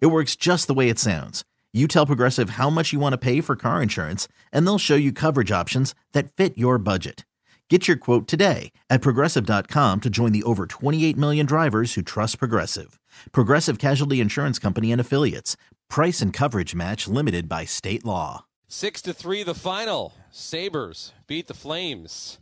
It 0.00 0.06
works 0.06 0.36
just 0.36 0.66
the 0.66 0.74
way 0.74 0.88
it 0.88 0.98
sounds. 0.98 1.44
You 1.72 1.88
tell 1.88 2.06
Progressive 2.06 2.50
how 2.50 2.70
much 2.70 2.92
you 2.92 3.00
want 3.00 3.12
to 3.14 3.18
pay 3.18 3.40
for 3.40 3.56
car 3.56 3.82
insurance, 3.82 4.28
and 4.52 4.66
they'll 4.66 4.78
show 4.78 4.94
you 4.94 5.12
coverage 5.12 5.50
options 5.50 5.94
that 6.12 6.32
fit 6.32 6.56
your 6.56 6.78
budget. 6.78 7.24
Get 7.70 7.88
your 7.88 7.96
quote 7.96 8.28
today 8.28 8.72
at 8.90 9.00
progressive.com 9.00 10.00
to 10.02 10.10
join 10.10 10.32
the 10.32 10.42
over 10.42 10.66
28 10.66 11.16
million 11.16 11.46
drivers 11.46 11.94
who 11.94 12.02
trust 12.02 12.38
Progressive. 12.38 13.00
Progressive 13.32 13.78
Casualty 13.78 14.20
Insurance 14.20 14.58
Company 14.58 14.92
and 14.92 15.00
Affiliates. 15.00 15.56
Price 15.88 16.20
and 16.20 16.30
coverage 16.30 16.74
match 16.74 17.08
limited 17.08 17.48
by 17.48 17.64
state 17.64 18.04
law. 18.04 18.44
Six 18.68 19.00
to 19.02 19.14
three, 19.14 19.42
the 19.42 19.54
final. 19.54 20.12
Sabres 20.30 21.12
beat 21.26 21.46
the 21.46 21.54
Flames. 21.54 22.38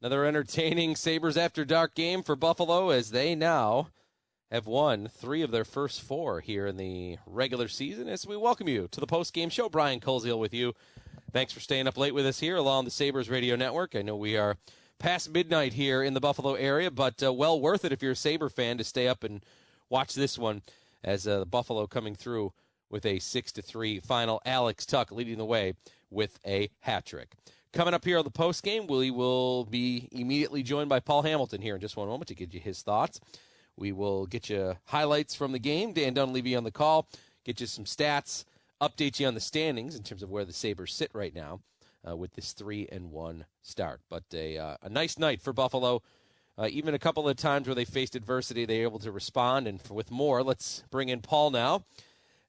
Another 0.00 0.24
entertaining 0.24 0.96
Sabres 0.96 1.36
after 1.36 1.64
dark 1.66 1.94
game 1.94 2.22
for 2.22 2.34
Buffalo 2.34 2.88
as 2.88 3.10
they 3.10 3.34
now 3.34 3.88
have 4.50 4.66
won 4.66 5.08
three 5.08 5.42
of 5.42 5.52
their 5.52 5.64
first 5.64 6.00
four 6.00 6.40
here 6.40 6.66
in 6.66 6.76
the 6.76 7.18
regular 7.26 7.68
season. 7.68 8.08
As 8.08 8.26
we 8.26 8.36
welcome 8.36 8.68
you 8.68 8.88
to 8.90 9.00
the 9.00 9.06
post 9.06 9.32
game 9.32 9.48
show, 9.48 9.68
Brian 9.68 10.00
Koziel 10.00 10.38
with 10.40 10.52
you. 10.52 10.74
Thanks 11.32 11.52
for 11.52 11.60
staying 11.60 11.86
up 11.86 11.96
late 11.96 12.14
with 12.14 12.26
us 12.26 12.40
here 12.40 12.56
along 12.56 12.84
the 12.84 12.90
Sabres 12.90 13.30
Radio 13.30 13.54
Network. 13.54 13.94
I 13.94 14.02
know 14.02 14.16
we 14.16 14.36
are 14.36 14.56
past 14.98 15.30
midnight 15.30 15.74
here 15.74 16.02
in 16.02 16.14
the 16.14 16.20
Buffalo 16.20 16.54
area, 16.54 16.90
but 16.90 17.22
uh, 17.22 17.32
well 17.32 17.60
worth 17.60 17.84
it 17.84 17.92
if 17.92 18.02
you're 18.02 18.12
a 18.12 18.16
Sabre 18.16 18.48
fan 18.48 18.76
to 18.78 18.84
stay 18.84 19.06
up 19.06 19.22
and 19.22 19.44
watch 19.88 20.14
this 20.14 20.36
one 20.36 20.62
as 21.04 21.28
uh, 21.28 21.44
Buffalo 21.44 21.86
coming 21.86 22.16
through 22.16 22.52
with 22.90 23.06
a 23.06 23.20
six 23.20 23.52
to 23.52 23.62
three 23.62 24.00
final. 24.00 24.42
Alex 24.44 24.84
Tuch 24.84 25.12
leading 25.12 25.38
the 25.38 25.44
way 25.44 25.74
with 26.10 26.40
a 26.44 26.70
hat 26.80 27.06
trick. 27.06 27.34
Coming 27.72 27.94
up 27.94 28.04
here 28.04 28.18
on 28.18 28.24
the 28.24 28.30
post 28.30 28.64
game, 28.64 28.88
we 28.88 29.12
will 29.12 29.64
be 29.64 30.08
immediately 30.10 30.64
joined 30.64 30.88
by 30.88 30.98
Paul 30.98 31.22
Hamilton 31.22 31.62
here 31.62 31.76
in 31.76 31.80
just 31.80 31.96
one 31.96 32.08
moment 32.08 32.26
to 32.26 32.34
give 32.34 32.52
you 32.52 32.58
his 32.58 32.82
thoughts. 32.82 33.20
We 33.80 33.92
will 33.92 34.26
get 34.26 34.50
you 34.50 34.76
highlights 34.84 35.34
from 35.34 35.52
the 35.52 35.58
game. 35.58 35.94
Dan 35.94 36.12
Dunleavy 36.12 36.54
on 36.54 36.64
the 36.64 36.70
call, 36.70 37.08
get 37.44 37.60
you 37.60 37.66
some 37.66 37.86
stats, 37.86 38.44
update 38.78 39.18
you 39.18 39.26
on 39.26 39.32
the 39.32 39.40
standings 39.40 39.96
in 39.96 40.02
terms 40.02 40.22
of 40.22 40.30
where 40.30 40.44
the 40.44 40.52
Sabres 40.52 40.92
sit 40.92 41.10
right 41.14 41.34
now 41.34 41.60
uh, 42.06 42.14
with 42.14 42.34
this 42.34 42.52
three 42.52 42.86
and 42.92 43.10
one 43.10 43.46
start. 43.62 44.02
But 44.10 44.24
a, 44.34 44.58
uh, 44.58 44.76
a 44.82 44.90
nice 44.90 45.18
night 45.18 45.40
for 45.40 45.54
Buffalo. 45.54 46.02
Uh, 46.58 46.68
even 46.70 46.92
a 46.92 46.98
couple 46.98 47.26
of 47.26 47.38
times 47.38 47.66
where 47.66 47.74
they 47.74 47.86
faced 47.86 48.14
adversity, 48.14 48.66
they 48.66 48.80
were 48.80 48.84
able 48.84 48.98
to 48.98 49.10
respond. 49.10 49.66
And 49.66 49.80
for, 49.80 49.94
with 49.94 50.10
more, 50.10 50.42
let's 50.42 50.84
bring 50.90 51.08
in 51.08 51.22
Paul 51.22 51.50
now. 51.50 51.84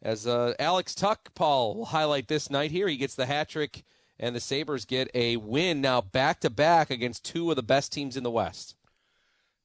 As 0.02 0.28
uh, 0.28 0.54
Alex 0.60 0.94
Tuch, 0.94 1.34
Paul 1.34 1.76
will 1.76 1.86
highlight 1.86 2.28
this 2.28 2.50
night 2.50 2.72
here. 2.72 2.90
He 2.90 2.98
gets 2.98 3.16
the 3.16 3.26
hat 3.26 3.48
trick, 3.48 3.86
and 4.20 4.36
the 4.36 4.42
Sabres 4.42 4.84
get 4.84 5.10
a 5.14 5.38
win 5.38 5.80
now 5.80 6.02
back 6.02 6.42
to 6.42 6.50
back 6.50 6.90
against 6.90 7.24
two 7.24 7.50
of 7.50 7.56
the 7.56 7.64
best 7.64 7.94
teams 7.94 8.18
in 8.18 8.24
the 8.24 8.32
West 8.32 8.76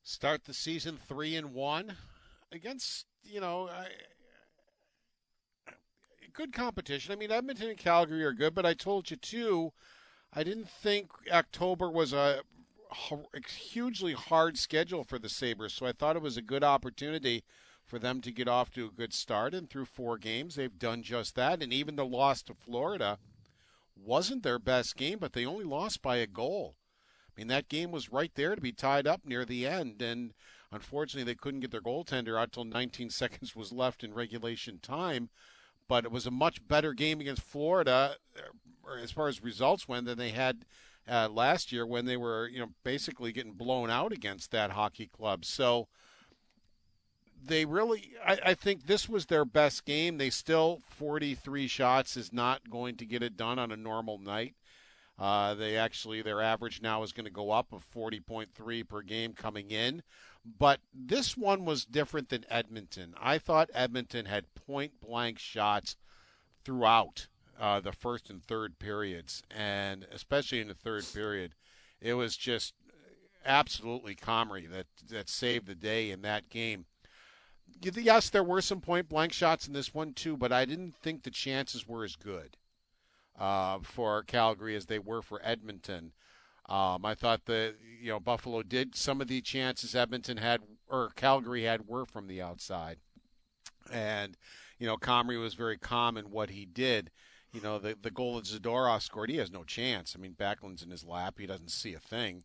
start 0.07 0.45
the 0.45 0.55
season 0.55 0.97
three 1.09 1.35
and 1.35 1.53
one 1.53 1.97
against 2.53 3.07
you 3.25 3.41
know 3.41 3.69
I, 3.69 3.89
good 6.33 6.53
competition. 6.53 7.13
I 7.13 7.17
mean, 7.17 7.33
Edmonton 7.33 7.71
and 7.71 7.79
Calgary 7.79 8.23
are 8.23 8.33
good, 8.33 8.55
but 8.55 8.67
I 8.67 8.75
told 8.75 9.11
you 9.11 9.17
too. 9.17 9.73
I 10.33 10.45
didn't 10.45 10.69
think 10.69 11.11
October 11.33 11.91
was 11.91 12.13
a 12.13 12.43
hugely 13.49 14.13
hard 14.13 14.59
schedule 14.59 15.03
for 15.03 15.19
the 15.19 15.29
Sabres, 15.29 15.73
so 15.73 15.87
I 15.87 15.93
thought 15.93 16.17
it 16.17 16.23
was 16.23 16.37
a 16.37 16.43
good 16.43 16.63
opportunity 16.63 17.43
for 17.85 17.99
them 17.99 18.21
to 18.21 18.31
get 18.31 18.49
off 18.49 18.71
to 18.73 18.87
a 18.87 18.91
good 18.91 19.15
start. 19.15 19.55
And 19.55 19.69
through 19.69 19.87
four 19.87 20.19
games, 20.19 20.55
they've 20.55 20.79
done 20.79 21.03
just 21.03 21.35
that. 21.37 21.63
And 21.63 21.73
even 21.73 21.97
the 21.97 22.05
loss 22.05 22.43
to 22.43 22.55
Florida 22.55 23.19
wasn't 23.97 24.43
their 24.43 24.59
best 24.59 24.97
game, 24.97 25.19
but 25.19 25.33
they 25.33 25.47
only 25.47 25.65
lost 25.65 26.03
by 26.03 26.17
a 26.17 26.27
goal. 26.27 26.76
I 27.37 27.41
mean, 27.41 27.49
that 27.49 27.69
game 27.69 27.91
was 27.91 28.13
right 28.13 28.33
there 28.35 28.55
to 28.55 28.61
be 28.61 28.73
tied 28.73 29.07
up 29.07 29.21
near 29.25 29.45
the 29.45 29.67
end, 29.67 30.01
and 30.01 30.33
unfortunately, 30.73 31.31
they 31.31 31.37
couldn't 31.37 31.61
get 31.61 31.71
their 31.71 31.83
goaltender 31.83 32.39
out 32.39 32.49
until 32.49 32.65
19 32.65 33.11
seconds 33.11 33.55
was 33.55 33.73
left 33.73 34.03
in 34.03 34.15
regulation 34.15 34.79
time. 34.81 35.29
But 35.89 36.05
it 36.05 36.11
was 36.11 36.27
a 36.27 36.33
much 36.33 36.67
better 36.67 36.93
game 36.95 37.21
against 37.21 37.43
Florida, 37.43 38.17
uh, 38.37 38.95
as 39.01 39.13
far 39.13 39.29
as 39.29 39.43
results 39.43 39.87
went, 39.87 40.07
than 40.07 40.19
they 40.19 40.31
had 40.31 40.65
uh, 41.09 41.29
last 41.29 41.71
year 41.71 41.87
when 41.87 42.07
they 42.07 42.17
were, 42.17 42.49
you 42.49 42.59
know, 42.59 42.71
basically 42.83 43.33
getting 43.33 43.53
blown 43.53 43.91
out 43.91 44.13
against 44.13 44.51
that 44.51 44.73
hockey 44.73 45.07
club. 45.07 45.45
So 45.45 45.87
they 47.45 47.65
really, 47.65 48.15
I, 48.27 48.39
I, 48.47 48.55
think 48.55 48.87
this 48.87 49.09
was 49.09 49.27
their 49.27 49.45
best 49.45 49.85
game. 49.85 50.19
They 50.19 50.31
still 50.31 50.81
43 50.89 51.69
shots 51.69 52.17
is 52.17 52.33
not 52.33 52.69
going 52.69 52.97
to 52.97 53.07
get 53.07 53.23
it 53.23 53.37
done 53.37 53.59
on 53.59 53.71
a 53.71 53.77
normal 53.77 54.19
night. 54.19 54.55
Uh, 55.19 55.55
they 55.55 55.77
actually 55.77 56.21
their 56.21 56.43
average 56.43 56.83
now 56.83 57.03
is 57.03 57.13
going 57.13 57.25
to 57.25 57.31
go 57.31 57.51
up 57.51 57.73
of 57.73 57.85
40.3 57.91 58.87
per 58.89 59.03
game 59.03 59.33
coming 59.33 59.71
in. 59.71 60.03
But 60.59 60.81
this 60.95 61.37
one 61.37 61.65
was 61.65 61.85
different 61.85 62.29
than 62.29 62.45
Edmonton. 62.49 63.15
I 63.21 63.39
thought 63.39 63.71
Edmonton 63.75 64.27
had 64.27 64.55
point 64.55 65.01
blank 65.01 65.39
shots 65.39 65.97
throughout 66.65 67.29
uh, 67.59 67.81
the 67.81 67.93
first 67.93 68.29
and 68.31 68.45
third 68.45 68.79
periods, 68.79 69.43
and 69.51 70.07
especially 70.13 70.61
in 70.61 70.69
the 70.69 70.75
third 70.75 71.05
period, 71.13 71.55
it 72.01 72.15
was 72.15 72.37
just 72.37 72.75
absolutely 73.45 74.15
Comrie 74.15 74.71
that 74.71 74.87
that 75.09 75.29
saved 75.29 75.67
the 75.67 75.75
day 75.75 76.11
in 76.11 76.23
that 76.23 76.51
game. 76.51 76.85
Yes, 77.81 78.31
there 78.31 78.45
were 78.45 78.61
some 78.61 78.81
point 78.81 79.09
blank 79.09 79.33
shots 79.33 79.67
in 79.67 79.73
this 79.73 79.95
one 79.95 80.13
too, 80.13 80.37
but 80.37 80.53
I 80.53 80.65
didn't 80.65 80.95
think 80.97 81.23
the 81.23 81.31
chances 81.31 81.89
were 81.89 82.05
as 82.05 82.17
good 82.17 82.57
uh, 83.39 83.79
for 83.83 84.23
Calgary 84.23 84.77
as 84.77 84.87
they 84.87 84.99
were 84.99 85.23
for 85.23 85.41
Edmonton. 85.45 86.13
Um, 86.69 87.05
I 87.05 87.15
thought 87.15 87.45
that 87.45 87.77
you 88.01 88.09
know 88.09 88.19
Buffalo 88.19 88.63
did 88.63 88.97
some 88.97 89.21
of 89.21 89.29
the 89.29 89.41
chances 89.41 89.95
Edmonton 89.95 90.39
had 90.39 90.63
or 90.89 91.11
Calgary 91.15 91.65
had 91.65 91.87
were 91.87 92.05
from 92.05 92.27
the 92.27 92.43
outside, 92.43 92.99
and 93.93 94.37
you 94.79 94.87
know 94.87 94.97
Comrie 94.97 95.41
was 95.41 95.55
very 95.55 95.79
calm 95.79 96.17
in 96.17 96.31
what 96.31 96.51
he 96.51 96.67
did. 96.67 97.11
You 97.53 97.61
know 97.61 97.79
the 97.79 97.97
the 98.01 98.11
goal 98.11 98.37
that 98.37 98.47
Zadorov 98.47 99.03
scored, 99.03 99.31
he 99.31 99.37
has 99.37 99.53
no 99.53 99.63
chance. 99.63 100.17
I 100.17 100.21
mean 100.21 100.33
Backlund's 100.33 100.83
in 100.83 100.91
his 100.91 101.05
lap, 101.05 101.37
he 101.39 101.47
doesn't 101.47 101.71
see 101.71 101.95
a 101.95 102.01
thing, 102.01 102.43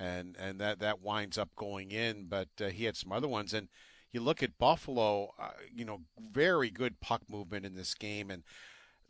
and 0.00 0.36
and 0.36 0.60
that 0.60 0.80
that 0.80 1.00
winds 1.00 1.38
up 1.38 1.54
going 1.54 1.92
in. 1.92 2.24
But 2.24 2.48
uh, 2.60 2.68
he 2.70 2.86
had 2.86 2.96
some 2.96 3.12
other 3.12 3.28
ones, 3.28 3.54
and 3.54 3.68
you 4.10 4.20
look 4.20 4.42
at 4.42 4.58
Buffalo, 4.58 5.32
uh, 5.38 5.50
you 5.72 5.84
know 5.84 6.00
very 6.18 6.70
good 6.70 6.98
puck 6.98 7.22
movement 7.28 7.64
in 7.64 7.76
this 7.76 7.94
game, 7.94 8.32
and 8.32 8.42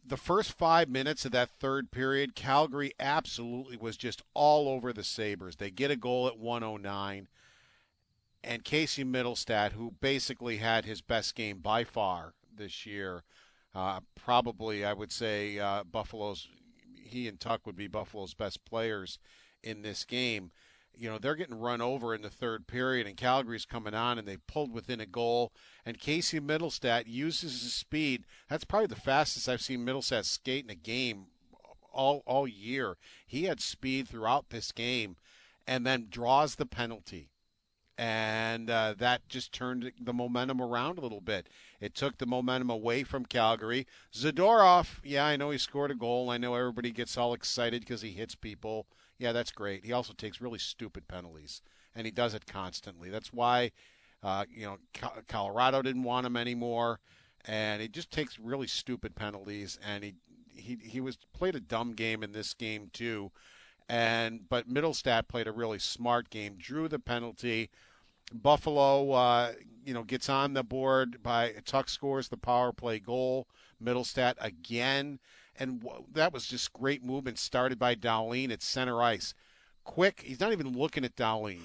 the 0.05 0.17
first 0.17 0.53
five 0.53 0.89
minutes 0.89 1.25
of 1.25 1.33
that 1.33 1.51
third 1.51 1.91
period, 1.91 2.35
Calgary 2.35 2.93
absolutely 2.99 3.77
was 3.77 3.97
just 3.97 4.23
all 4.35 4.69
over 4.69 4.93
the 4.93 5.05
Sabres. 5.05 5.57
They 5.57 5.71
get 5.71 5.91
a 5.91 5.97
goal 5.97 6.27
at 6.27 6.39
109. 6.39 7.29
And 8.43 8.65
Casey 8.65 9.05
Mittelstadt, 9.05 9.73
who 9.73 9.95
basically 10.01 10.57
had 10.57 10.85
his 10.85 11.03
best 11.03 11.35
game 11.35 11.59
by 11.59 11.85
far 11.85 12.35
this 12.57 12.87
year, 12.87 13.23
uh, 13.75 14.01
probably, 14.15 14.85
I 14.85 14.95
would 14.95 15.13
say, 15.13 15.59
uh, 15.59 15.85
Buffalo's, 15.85 16.49
he 16.97 17.29
and 17.29 17.39
Tuch 17.39 17.61
would 17.67 17.77
be 17.77 17.87
Buffalo's 17.87 18.35
best 18.35 18.65
players 18.65 19.19
in 19.63 19.83
this 19.83 20.05
game 20.05 20.51
you 21.01 21.09
know, 21.09 21.19
they're 21.19 21.35
getting 21.35 21.59
run 21.59 21.81
over 21.81 22.15
in 22.15 22.21
the 22.21 22.29
third 22.29 22.67
period, 22.67 23.07
and 23.07 23.17
Calgary's 23.17 23.65
coming 23.65 23.95
on, 23.95 24.19
and 24.19 24.29
they 24.29 24.37
pulled 24.37 24.71
within 24.71 25.01
a 25.01 25.07
goal. 25.07 25.51
And 25.87 25.99
Casey 25.99 26.39
Mittelstadt 26.39 27.05
uses 27.07 27.63
his 27.63 27.73
speed. 27.73 28.25
That's 28.51 28.65
probably 28.65 28.89
the 28.89 28.97
fastest 28.97 29.49
I've 29.49 29.63
seen 29.63 29.85
Mittelstadt 29.85 30.27
skate 30.27 30.65
in 30.65 30.71
a 30.71 30.75
game 30.75 31.29
all 31.91 32.23
all 32.27 32.47
year. 32.47 32.99
He 33.27 33.45
had 33.45 33.61
speed 33.61 34.09
throughout 34.09 34.51
this 34.51 34.73
game, 34.73 35.17
and 35.67 35.87
then 35.87 36.09
draws 36.11 36.57
the 36.57 36.67
penalty, 36.67 37.31
and 37.97 38.69
uh, 38.69 38.95
that 38.99 39.27
just 39.27 39.55
turned 39.55 39.91
the 39.99 40.13
momentum 40.13 40.61
around 40.61 40.99
a 40.99 41.01
little 41.01 41.23
bit. 41.23 41.49
It 41.81 41.95
took 41.95 42.19
the 42.19 42.27
momentum 42.27 42.69
away 42.69 43.05
from 43.05 43.25
Calgary. 43.25 43.87
Zadorov, 44.15 45.01
yeah, 45.03 45.25
I 45.25 45.37
know 45.37 45.51
he 45.51 45.57
scored 45.57 45.91
a 45.91 45.95
goal. 45.95 46.29
I 46.29 46.37
know 46.37 46.55
everybody 46.55 46.91
gets 46.91 47.17
all 47.17 47.33
excited 47.33 47.81
because 47.81 48.03
he 48.03 48.11
hits 48.11 48.35
people 48.35 48.87
yeah, 49.21 49.33
that's 49.33 49.53
great. 49.53 49.85
He 49.85 49.93
also 49.93 50.15
takes 50.15 50.41
really 50.41 50.59
stupid 50.59 51.07
penalties, 51.07 51.61
and 51.95 52.07
he 52.07 52.11
does 52.11 52.33
it 52.33 52.47
constantly. 52.47 53.11
That's 53.11 53.33
why, 53.33 53.71
uh, 54.23 54.47
you 54.51 54.65
know, 54.65 54.79
Colorado 55.29 55.83
didn't 55.83 56.05
want 56.05 56.27
him 56.27 56.39
anymore, 56.39 57.01
and 57.45 57.83
he 57.83 57.89
just 57.89 58.11
takes 58.11 58.39
really 58.39 58.67
stupid 58.67 59.15
penalties. 59.15 59.79
And 59.87 60.03
he 60.03 60.15
he 60.57 60.79
he 60.83 61.01
was 61.01 61.19
played 61.35 61.55
a 61.55 61.61
dumb 61.61 61.93
game 61.93 62.23
in 62.23 62.33
this 62.33 62.55
game 62.55 62.89
too, 62.95 63.31
and 63.91 64.49
but 64.49 64.71
Mittelstadt 64.73 65.29
played 65.29 65.47
a 65.47 65.53
really 65.53 65.79
smart 65.79 66.31
game, 66.31 66.57
drew 66.59 66.89
the 66.89 66.99
penalty. 66.99 67.71
Buffalo, 68.33 69.11
uh, 69.13 69.53
you 69.85 69.93
know, 69.93 70.05
gets 70.05 70.29
on 70.29 70.55
the 70.55 70.63
board 70.63 71.23
by 71.23 71.53
Tuch 71.65 71.91
scores 71.91 72.29
the 72.29 72.37
power 72.37 72.73
play 72.73 72.99
goal. 73.01 73.49
Mittelstadt 73.83 74.35
again, 74.41 75.19
and 75.61 75.81
w- 75.83 76.05
that 76.13 76.33
was 76.33 76.47
just 76.47 76.73
great 76.73 77.05
movement 77.05 77.39
started 77.39 77.79
by 77.79 77.95
Dahlin 77.95 78.51
at 78.51 78.63
center 78.63 79.03
ice. 79.03 79.35
Quick, 79.85 80.23
he's 80.27 80.41
not 80.41 80.53
even 80.53 80.77
looking 80.77 81.05
at 81.05 81.15
Dahlin. 81.15 81.61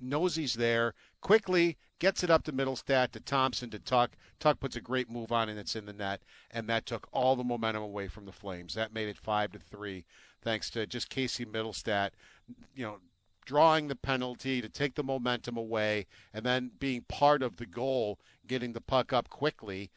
Knows 0.00 0.36
he's 0.36 0.54
there. 0.54 0.94
Quickly 1.20 1.76
gets 1.98 2.24
it 2.24 2.30
up 2.30 2.44
to 2.44 2.52
Mittelstadt 2.52 3.10
to 3.10 3.20
Thompson 3.20 3.68
to 3.70 3.78
Tuch. 3.78 4.12
Tuch 4.38 4.58
puts 4.58 4.76
a 4.76 4.80
great 4.80 5.10
move 5.10 5.30
on 5.32 5.48
and 5.48 5.58
it's 5.58 5.76
in 5.76 5.84
the 5.84 5.92
net, 5.92 6.22
and 6.50 6.66
that 6.68 6.86
took 6.86 7.08
all 7.12 7.36
the 7.36 7.44
momentum 7.44 7.82
away 7.82 8.08
from 8.08 8.24
the 8.24 8.32
Flames. 8.32 8.74
That 8.74 8.94
made 8.94 9.08
it 9.08 9.18
five 9.18 9.52
to 9.52 9.58
three, 9.58 10.06
thanks 10.42 10.70
to 10.70 10.86
just 10.86 11.10
Casey 11.10 11.44
Mittelstadt, 11.44 12.10
you 12.74 12.84
know, 12.84 12.98
drawing 13.44 13.88
the 13.88 13.96
penalty 13.96 14.62
to 14.62 14.68
take 14.68 14.94
the 14.94 15.02
momentum 15.02 15.56
away, 15.56 16.06
and 16.32 16.46
then 16.46 16.70
being 16.78 17.02
part 17.08 17.42
of 17.42 17.56
the 17.56 17.66
goal, 17.66 18.18
getting 18.46 18.72
the 18.72 18.80
puck 18.80 19.12
up 19.12 19.28
quickly. 19.28 19.90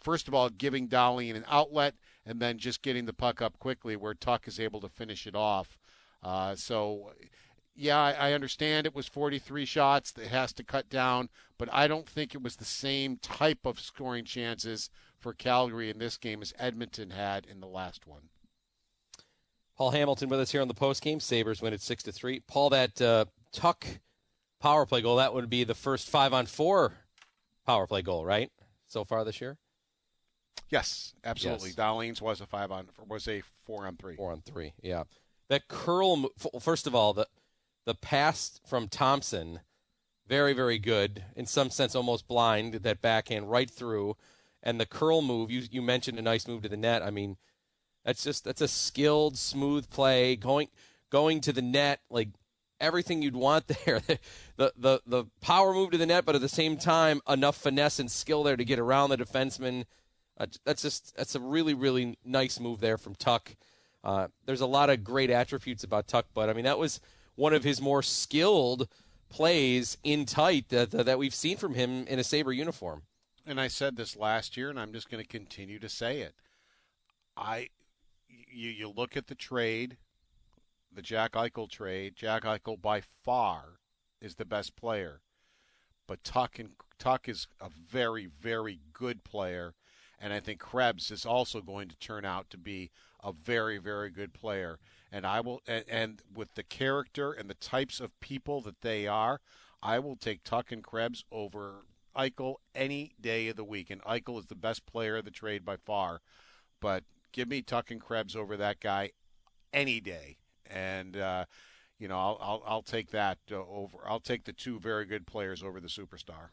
First 0.00 0.28
of 0.28 0.34
all, 0.34 0.48
giving 0.48 0.88
Dahlin 0.88 1.34
an 1.34 1.44
outlet, 1.48 1.94
and 2.24 2.40
then 2.40 2.58
just 2.58 2.82
getting 2.82 3.06
the 3.06 3.12
puck 3.12 3.40
up 3.40 3.58
quickly 3.58 3.96
where 3.96 4.14
Tuch 4.14 4.46
is 4.46 4.60
able 4.60 4.80
to 4.80 4.88
finish 4.88 5.26
it 5.26 5.34
off. 5.34 5.78
Uh, 6.22 6.54
so, 6.54 7.12
yeah, 7.74 7.98
I, 7.98 8.12
I 8.12 8.32
understand 8.32 8.86
it 8.86 8.94
was 8.94 9.08
43 9.08 9.64
shots. 9.64 10.12
It 10.16 10.28
has 10.28 10.52
to 10.54 10.64
cut 10.64 10.88
down, 10.88 11.28
but 11.58 11.68
I 11.72 11.88
don't 11.88 12.08
think 12.08 12.34
it 12.34 12.42
was 12.42 12.56
the 12.56 12.64
same 12.64 13.16
type 13.16 13.64
of 13.64 13.80
scoring 13.80 14.24
chances 14.24 14.90
for 15.18 15.32
Calgary 15.32 15.90
in 15.90 15.98
this 15.98 16.16
game 16.16 16.42
as 16.42 16.52
Edmonton 16.58 17.10
had 17.10 17.46
in 17.46 17.60
the 17.60 17.66
last 17.66 18.06
one. 18.06 18.28
Paul 19.76 19.92
Hamilton 19.92 20.28
with 20.28 20.40
us 20.40 20.52
here 20.52 20.60
on 20.60 20.68
the 20.68 20.74
post 20.74 21.02
game. 21.02 21.20
Sabres 21.20 21.62
win 21.62 21.72
at 21.72 21.80
six 21.80 22.02
to 22.02 22.12
three. 22.12 22.40
Paul, 22.40 22.68
that 22.70 23.00
uh, 23.00 23.24
Tuch 23.52 23.98
power 24.60 24.84
play 24.84 25.00
goal 25.00 25.16
that 25.16 25.32
would 25.32 25.48
be 25.48 25.64
the 25.64 25.74
first 25.74 26.10
five 26.10 26.34
on 26.34 26.44
four 26.44 26.98
power 27.66 27.86
play 27.86 28.02
goal, 28.02 28.24
right? 28.24 28.50
So 28.88 29.04
far 29.04 29.24
this 29.24 29.40
year. 29.40 29.56
Yes, 30.68 31.14
absolutely. 31.24 31.70
Yes. 31.76 32.20
Was 32.20 32.40
a 32.40 32.46
five 32.46 32.70
on 32.70 32.88
was 33.08 33.26
a 33.28 33.42
four 33.64 33.86
on 33.86 33.96
three. 33.96 34.16
Four 34.16 34.32
on 34.32 34.42
three, 34.42 34.74
yeah. 34.82 35.04
That 35.48 35.68
curl. 35.68 36.30
First 36.60 36.86
of 36.86 36.94
all, 36.94 37.12
the 37.12 37.26
the 37.86 37.94
pass 37.94 38.60
from 38.66 38.88
Thompson, 38.88 39.60
very 40.26 40.52
very 40.52 40.78
good. 40.78 41.24
In 41.34 41.46
some 41.46 41.70
sense, 41.70 41.94
almost 41.94 42.28
blind. 42.28 42.74
That 42.74 43.02
backhand 43.02 43.50
right 43.50 43.70
through, 43.70 44.16
and 44.62 44.80
the 44.80 44.86
curl 44.86 45.22
move. 45.22 45.50
You 45.50 45.62
you 45.70 45.82
mentioned 45.82 46.18
a 46.18 46.22
nice 46.22 46.46
move 46.46 46.62
to 46.62 46.68
the 46.68 46.76
net. 46.76 47.02
I 47.02 47.10
mean, 47.10 47.36
that's 48.04 48.22
just 48.22 48.44
that's 48.44 48.60
a 48.60 48.68
skilled, 48.68 49.36
smooth 49.36 49.90
play 49.90 50.36
going 50.36 50.68
going 51.10 51.40
to 51.40 51.52
the 51.52 51.62
net 51.62 52.00
like 52.10 52.28
everything 52.80 53.22
you'd 53.22 53.36
want 53.36 53.66
there. 53.84 54.00
the 54.56 54.72
the 54.76 55.00
the 55.06 55.24
power 55.40 55.74
move 55.74 55.90
to 55.90 55.98
the 55.98 56.06
net, 56.06 56.24
but 56.24 56.34
at 56.34 56.40
the 56.40 56.48
same 56.48 56.76
time 56.76 57.20
enough 57.28 57.56
finesse 57.56 57.98
and 57.98 58.10
skill 58.10 58.42
there 58.42 58.56
to 58.56 58.64
get 58.64 58.78
around 58.78 59.10
the 59.10 59.16
defenseman. 59.16 59.84
Uh, 60.40 60.46
that's 60.64 60.80
just 60.80 61.14
that's 61.16 61.34
a 61.34 61.40
really 61.40 61.74
really 61.74 62.16
nice 62.24 62.58
move 62.58 62.80
there 62.80 62.96
from 62.96 63.14
Tuch. 63.14 63.54
Uh, 64.02 64.28
there's 64.46 64.62
a 64.62 64.66
lot 64.66 64.88
of 64.88 65.04
great 65.04 65.30
attributes 65.30 65.84
about 65.84 66.08
Tuch, 66.08 66.24
but 66.32 66.48
I 66.48 66.54
mean 66.54 66.64
that 66.64 66.78
was 66.78 66.98
one 67.36 67.52
of 67.52 67.62
his 67.62 67.80
more 67.80 68.02
skilled 68.02 68.88
plays 69.28 69.98
in 70.02 70.24
tight 70.24 70.70
that 70.70 70.90
that 70.92 71.18
we've 71.18 71.34
seen 71.34 71.58
from 71.58 71.74
him 71.74 72.06
in 72.06 72.18
a 72.18 72.24
Sabre 72.24 72.52
uniform. 72.52 73.02
And 73.46 73.60
I 73.60 73.68
said 73.68 73.96
this 73.96 74.16
last 74.16 74.56
year, 74.56 74.70
and 74.70 74.80
I'm 74.80 74.92
just 74.92 75.10
going 75.10 75.22
to 75.22 75.28
continue 75.28 75.78
to 75.78 75.88
say 75.88 76.20
it. 76.20 76.34
I, 77.36 77.68
you, 78.28 78.70
you 78.70 78.88
look 78.88 79.16
at 79.16 79.26
the 79.26 79.34
trade, 79.34 79.96
the 80.92 81.02
Jack 81.02 81.32
Eichel 81.32 81.68
trade. 81.68 82.14
Jack 82.16 82.44
Eichel 82.44 82.80
by 82.80 83.02
far 83.24 83.80
is 84.20 84.36
the 84.36 84.44
best 84.44 84.76
player, 84.76 85.20
but 86.06 86.24
Tuch 86.24 86.58
and 86.58 86.70
Tuch 86.98 87.28
is 87.28 87.46
a 87.60 87.68
very 87.68 88.26
very 88.26 88.80
good 88.92 89.24
player, 89.24 89.74
and 90.20 90.32
I 90.32 90.40
think 90.40 90.60
Krebs 90.60 91.10
is 91.10 91.24
also 91.24 91.60
going 91.60 91.88
to 91.88 91.98
turn 91.98 92.24
out 92.24 92.50
to 92.50 92.58
be 92.58 92.90
a 93.22 93.32
very 93.32 93.78
very 93.78 94.10
good 94.10 94.32
player. 94.32 94.78
And 95.12 95.26
I 95.26 95.40
will, 95.40 95.60
and, 95.66 95.84
and 95.88 96.22
with 96.34 96.54
the 96.54 96.62
character 96.62 97.32
and 97.32 97.50
the 97.50 97.54
types 97.54 97.98
of 98.00 98.18
people 98.20 98.60
that 98.62 98.80
they 98.80 99.06
are, 99.06 99.40
I 99.82 99.98
will 99.98 100.16
take 100.16 100.44
Tuch 100.44 100.70
and 100.70 100.84
Krebs 100.84 101.24
over 101.32 101.84
Eichel 102.16 102.56
any 102.74 103.12
day 103.20 103.48
of 103.48 103.56
the 103.56 103.64
week. 103.64 103.90
And 103.90 104.02
Eichel 104.02 104.38
is 104.38 104.46
the 104.46 104.54
best 104.54 104.86
player 104.86 105.16
of 105.16 105.24
the 105.24 105.30
trade 105.30 105.64
by 105.64 105.76
far. 105.76 106.20
But 106.80 107.04
give 107.32 107.48
me 107.48 107.62
Tuch 107.62 107.90
and 107.90 108.00
Krebs 108.00 108.36
over 108.36 108.56
that 108.56 108.80
guy 108.80 109.10
any 109.72 110.00
day. 110.00 110.36
And, 110.66 111.16
uh, 111.16 111.46
you 111.98 112.08
know, 112.08 112.18
I'll, 112.18 112.38
I'll, 112.40 112.62
I'll 112.66 112.82
take 112.82 113.10
that 113.10 113.38
uh, 113.50 113.56
over. 113.56 113.98
I'll 114.06 114.20
take 114.20 114.44
the 114.44 114.52
two 114.52 114.78
very 114.78 115.06
good 115.06 115.26
players 115.26 115.62
over 115.62 115.80
the 115.80 115.88
superstar. 115.88 116.50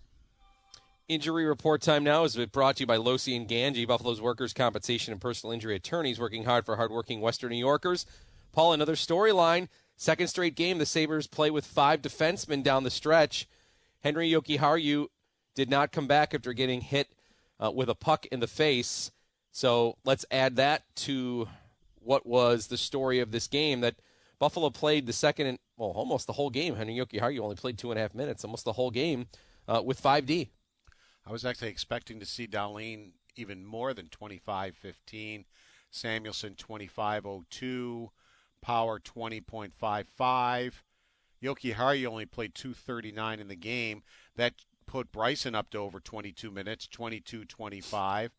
Injury 1.07 1.45
report 1.45 1.81
time 1.81 2.03
now 2.03 2.25
is 2.25 2.35
brought 2.35 2.75
to 2.75 2.79
you 2.81 2.85
by 2.85 2.97
Losi 2.97 3.33
and 3.37 3.47
Gangi, 3.47 3.87
Buffalo's 3.87 4.19
workers' 4.19 4.51
compensation 4.51 5.13
and 5.13 5.21
personal 5.21 5.53
injury 5.53 5.73
attorneys, 5.73 6.19
working 6.19 6.43
hard 6.43 6.65
for 6.65 6.75
hardworking 6.75 7.21
Western 7.21 7.51
New 7.51 7.55
Yorkers. 7.55 8.05
Paul, 8.51 8.73
another 8.73 8.95
storyline. 8.95 9.69
Second 9.95 10.27
straight 10.27 10.55
game, 10.55 10.79
the 10.79 10.85
Sabres 10.85 11.25
play 11.25 11.49
with 11.49 11.65
five 11.65 12.01
defensemen 12.01 12.61
down 12.61 12.83
the 12.83 12.91
stretch. 12.91 13.47
Henri 14.03 14.29
Jokiharju 14.29 15.07
did 15.55 15.69
not 15.69 15.93
come 15.93 16.07
back 16.07 16.33
after 16.33 16.51
getting 16.51 16.81
hit 16.81 17.07
uh, 17.57 17.71
with 17.71 17.87
a 17.87 17.95
puck 17.95 18.25
in 18.25 18.41
the 18.41 18.47
face. 18.47 19.09
So 19.53 19.97
let's 20.03 20.25
add 20.29 20.57
that 20.57 20.83
to 20.97 21.47
what 22.01 22.25
was 22.25 22.67
the 22.67 22.77
story 22.77 23.21
of 23.21 23.31
this 23.31 23.47
game 23.47 23.79
that 23.79 23.95
Buffalo 24.39 24.69
played 24.71 25.05
the 25.05 25.13
second 25.13 25.47
and, 25.47 25.59
well, 25.77 25.91
almost 25.91 26.27
the 26.27 26.33
whole 26.33 26.49
game. 26.49 26.75
Henri 26.75 26.95
Jokiharju 26.95 27.39
only 27.39 27.55
played 27.55 27.77
two 27.77 27.91
and 27.91 27.97
a 27.97 28.01
half 28.01 28.13
minutes, 28.13 28.43
almost 28.43 28.65
the 28.65 28.73
whole 28.73 28.91
game 28.91 29.27
uh, 29.69 29.81
with 29.81 30.03
5D. 30.03 30.49
I 31.27 31.31
was 31.31 31.43
actually 31.43 31.69
expecting 31.69 32.21
to 32.21 32.25
see 32.25 32.47
Dahlin 32.47 33.09
even 33.35 33.65
more 33.65 33.93
than 33.93 34.07
25-15. 34.07 35.43
Samuelsson 35.91 36.55
25-02. 36.55 38.09
Power 38.61 38.99
20.55. 38.99 40.71
Jokiharju 41.43 42.05
only 42.07 42.25
played 42.25 42.55
239 42.55 43.39
in 43.41 43.47
the 43.49 43.55
game. 43.55 44.03
That 44.37 44.53
put 44.85 45.11
Bryson 45.11 45.53
up 45.53 45.69
to 45.71 45.79
over 45.79 45.99
22 45.99 46.49
minutes, 46.49 46.87
22-25. 46.87 48.29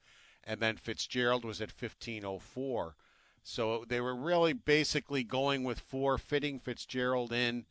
And 0.44 0.60
then 0.60 0.76
Fitzgerald 0.76 1.44
was 1.44 1.60
at 1.60 1.76
15.04. 1.76 2.92
So 3.42 3.84
they 3.86 4.00
were 4.00 4.16
really 4.16 4.54
basically 4.54 5.24
going 5.24 5.62
with 5.62 5.78
four, 5.78 6.16
fitting 6.16 6.58
Fitzgerald 6.58 7.34
in, 7.34 7.66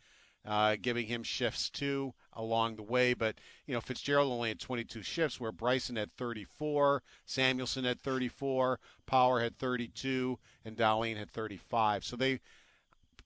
uh, 0.48 0.78
giving 0.82 1.08
him 1.08 1.24
shifts 1.24 1.70
too 1.70 2.14
along 2.34 2.78
the 2.78 2.84
way. 2.84 3.14
But, 3.14 3.36
you 3.66 3.74
know, 3.74 3.82
Fitzgerald 3.82 4.32
only 4.32 4.50
had 4.50 4.60
22 4.60 5.04
shifts, 5.04 5.40
where 5.40 5.52
Bryson 5.52 5.98
had 5.98 6.16
34, 6.16 7.04
Samuelsson 7.26 7.84
had 7.84 8.02
34, 8.02 8.80
Power 9.06 9.42
had 9.42 9.60
32, 9.60 10.40
and 10.64 10.78
Dahlin 10.78 11.18
had 11.18 11.32
35. 11.32 12.06
So 12.06 12.16
they 12.16 12.40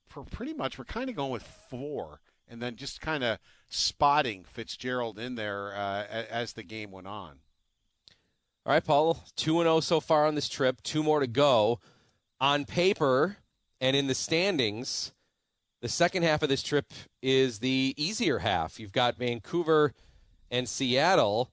pr- 0.10 0.22
pretty 0.22 0.53
much 0.53 0.77
were 0.77 0.86
kind 0.86 1.10
of 1.10 1.15
going 1.15 1.31
with 1.31 1.43
four 1.69 2.19
and 2.48 2.62
then 2.62 2.75
just 2.75 3.00
kind 3.00 3.24
of 3.24 3.39
spotting 3.69 4.43
Fitzgerald 4.43 5.17
in 5.17 5.36
there 5.36 5.74
uh, 5.74 6.03
as 6.10 6.53
the 6.53 6.63
game 6.63 6.91
went 6.91 7.07
on. 7.07 7.38
All 8.65 8.74
right, 8.74 8.84
Paul, 8.84 9.24
2 9.38 9.60
0 9.60 9.79
so 9.79 10.00
far 10.00 10.27
on 10.27 10.36
this 10.36 10.50
trip, 10.50 10.81
two 10.84 11.01
more 11.01 11.19
to 11.19 11.27
go. 11.27 11.79
On 12.39 12.65
paper 12.65 13.38
and 13.79 13.95
in 13.95 14.07
the 14.07 14.15
standings, 14.15 15.13
the 15.81 15.89
second 15.89 16.23
half 16.23 16.43
of 16.43 16.50
this 16.50 16.63
trip 16.63 16.85
is 17.21 17.59
the 17.59 17.93
easier 17.97 18.39
half. 18.39 18.79
You've 18.79 18.91
got 18.91 19.17
Vancouver 19.17 19.93
and 20.51 20.69
Seattle, 20.69 21.51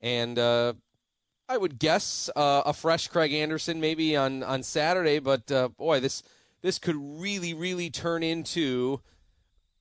and 0.00 0.38
uh, 0.38 0.74
I 1.48 1.56
would 1.56 1.78
guess 1.78 2.30
uh, 2.36 2.62
a 2.66 2.72
fresh 2.72 3.08
Craig 3.08 3.32
Anderson 3.32 3.80
maybe 3.80 4.16
on, 4.16 4.42
on 4.42 4.62
Saturday, 4.62 5.18
but 5.18 5.50
uh, 5.50 5.68
boy, 5.68 6.00
this 6.00 6.22
this 6.60 6.78
could 6.78 6.96
really, 6.96 7.54
really 7.54 7.90
turn 7.90 8.22
into 8.22 9.00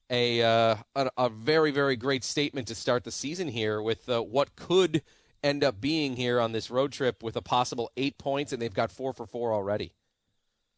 a, 0.09 0.41
uh, 0.41 0.75
a 0.95 1.11
a 1.15 1.29
very, 1.29 1.69
very 1.69 1.95
great 1.95 2.23
statement 2.23 2.67
to 2.67 2.75
start 2.75 3.03
the 3.03 3.11
season 3.11 3.47
here 3.47 3.81
with 3.81 4.09
uh, 4.09 4.19
what 4.21 4.55
could 4.55 5.03
end 5.43 5.63
up 5.63 5.79
being 5.79 6.15
here 6.15 6.39
on 6.39 6.51
this 6.53 6.71
road 6.71 6.91
trip 6.91 7.21
with 7.21 7.35
a 7.35 7.41
possible 7.41 7.91
eight 7.97 8.17
points, 8.17 8.51
and 8.51 8.61
they've 8.61 8.73
got 8.73 8.91
four 8.91 9.13
for 9.13 9.25
four 9.25 9.53
already. 9.53 9.91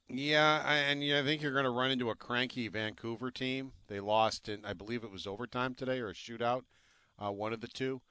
Yeah, 0.10 0.62
I- 0.66 0.76
and 0.76 1.04
yeah, 1.04 1.20
I 1.20 1.24
think 1.24 1.42
you're 1.42 1.54
going 1.54 1.64
to 1.64 1.70
run 1.72 1.92
into 1.92 2.10
a 2.10 2.16
cranky 2.16 2.68
Vancouver 2.68 3.32
team. 3.32 3.74
They 3.88 4.00
lost 4.00 4.48
in, 4.50 4.64
I 4.66 4.74
believe 4.74 5.04
it 5.04 5.12
was 5.12 5.26
overtime 5.26 5.74
today 5.76 6.00
or 6.00 6.10
a 6.10 6.14
shootout, 6.14 6.64
uh, 7.24 7.32
one 7.32 7.54
of 7.54 7.62
the 7.62 7.68
two, 7.68 8.02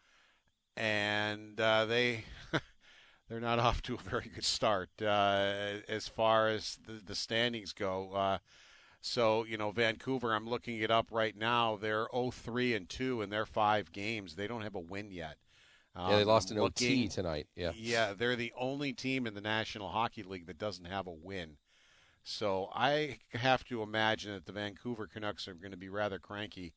and 0.77 1.61
uh, 1.61 1.85
they 1.87 2.25
they're 3.29 3.41
not 3.41 3.59
off 3.61 3.83
to 3.83 3.95
a 3.95 3.99
very 3.99 4.31
good 4.35 4.45
start 4.45 4.91
uh, 5.03 5.81
as 5.89 6.09
far 6.09 6.49
as 6.49 6.79
the, 6.87 7.01
the 7.05 7.15
standings 7.15 7.73
go. 7.73 8.13
Uh, 8.13 8.39
so 9.01 9.45
you 9.45 9.57
know, 9.59 9.71
Vancouver, 9.71 10.35
I'm 10.35 10.49
looking 10.49 10.79
it 10.79 10.91
up 10.91 11.09
right 11.13 11.37
now. 11.37 11.77
They're 11.77 12.07
0-3 12.09 12.75
and 12.77 12.89
two 12.89 13.23
in 13.23 13.31
their 13.31 13.47
five 13.47 13.93
games. 13.93 14.35
They 14.37 14.47
don't 14.49 14.63
have 14.63 14.75
a 14.75 14.81
win 14.81 15.11
yet. 15.11 15.37
yeah, 15.97 16.17
they 16.17 16.23
Um, 16.23 16.29
lost 16.29 16.51
I'm 16.51 16.57
an 16.59 16.63
OT 16.65 17.09
tonight. 17.09 17.49
Yeah. 17.55 17.73
yeah, 17.75 18.15
they're 18.15 18.37
the 18.37 18.53
only 18.57 18.93
team 18.93 19.27
in 19.27 19.35
the 19.35 19.41
National 19.41 19.91
Hockey 19.91 20.23
League 20.23 20.47
that 20.47 20.59
doesn't 20.59 20.87
have 20.87 21.07
a 21.07 21.13
win. 21.13 21.59
So 22.25 22.71
I 22.75 23.19
have 23.33 23.65
to 23.65 23.83
imagine 23.83 24.33
that 24.33 24.47
the 24.47 24.53
Vancouver 24.53 25.07
Canucks 25.07 25.49
are 25.49 25.55
going 25.55 25.73
to 25.73 25.77
be 25.77 25.89
rather 25.89 26.19
cranky 26.19 26.73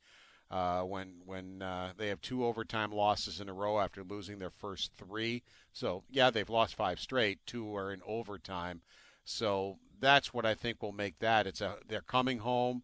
uh, 0.49 0.81
when 0.81 1.21
when 1.25 1.61
uh, 1.61 1.93
they 1.97 2.07
have 2.07 2.21
two 2.21 2.45
overtime 2.45 2.91
losses 2.91 3.39
in 3.39 3.49
a 3.49 3.53
row 3.53 3.79
after 3.79 4.03
losing 4.03 4.39
their 4.39 4.49
first 4.49 4.91
three. 4.97 5.43
So 5.73 6.03
yeah, 6.09 6.29
they've 6.29 6.49
lost 6.49 6.75
five 6.75 6.99
straight. 6.99 7.39
Two 7.45 7.75
are 7.75 7.91
in 7.91 8.01
overtime. 8.05 8.81
So 9.23 9.77
that's 9.99 10.33
what 10.33 10.45
I 10.45 10.53
think 10.53 10.81
will 10.81 10.91
make 10.91 11.19
that. 11.19 11.47
It's 11.47 11.61
a 11.61 11.77
they're 11.87 12.01
coming 12.01 12.39
home. 12.39 12.83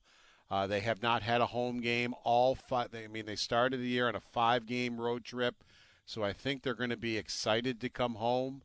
Uh, 0.49 0.67
they 0.67 0.81
have 0.81 1.01
not 1.01 1.23
had 1.23 1.39
a 1.39 1.45
home 1.45 1.79
game 1.79 2.13
all 2.23 2.55
five. 2.55 2.89
I 2.93 3.07
mean, 3.07 3.25
they 3.25 3.35
started 3.35 3.79
the 3.79 3.87
year 3.87 4.07
on 4.07 4.15
a 4.15 4.19
five-game 4.19 4.99
road 4.99 5.23
trip, 5.23 5.63
so 6.05 6.23
I 6.23 6.33
think 6.33 6.61
they're 6.61 6.73
going 6.73 6.89
to 6.89 6.97
be 6.97 7.17
excited 7.17 7.79
to 7.79 7.89
come 7.89 8.15
home. 8.15 8.61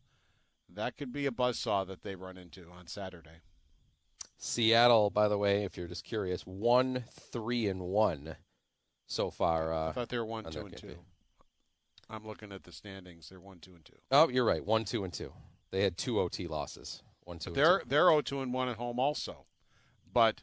That 0.69 0.97
could 0.97 1.13
be 1.13 1.27
a 1.27 1.31
buzzsaw 1.31 1.87
that 1.87 2.03
they 2.03 2.17
run 2.17 2.37
into 2.37 2.69
on 2.71 2.89
Saturday. 2.89 3.43
Seattle, 4.39 5.11
by 5.11 5.29
the 5.29 5.39
way, 5.39 5.65
if 5.65 5.77
you're 5.77 5.87
just 5.87 6.05
curious, 6.05 6.43
one 6.43 7.05
three 7.11 7.69
and 7.69 7.81
one 7.81 8.37
so 9.07 9.31
far. 9.31 9.73
Uh, 9.73 9.89
I 9.89 9.93
thought 9.93 10.09
they 10.09 10.19
were 10.19 10.27
one, 10.27 10.47
on 10.47 10.53
two, 10.53 10.61
and 10.61 10.77
two. 10.77 10.97
I'm 12.09 12.27
looking 12.27 12.53
at 12.53 12.65
the 12.65 12.73
standings. 12.73 13.29
They're 13.29 13.41
one, 13.41 13.59
two, 13.59 13.75
and 13.75 13.85
two. 13.85 13.97
Oh, 14.13 14.29
you're 14.29 14.45
right. 14.45 14.65
One, 14.65 14.85
two, 14.85 15.05
and 15.05 15.13
two. 15.13 15.33
They 15.71 15.83
had 15.83 15.97
two 15.97 16.21
OT 16.21 16.47
losses. 16.47 17.03
One, 17.25 17.39
two, 17.39 17.51
They're 17.51 17.81
two. 17.81 17.89
they're 17.89 18.09
0 18.09 18.21
2 18.21 18.41
and 18.41 18.55
one 18.55 18.69
at 18.69 18.77
home 18.77 19.01
also, 19.01 19.47
but 20.13 20.43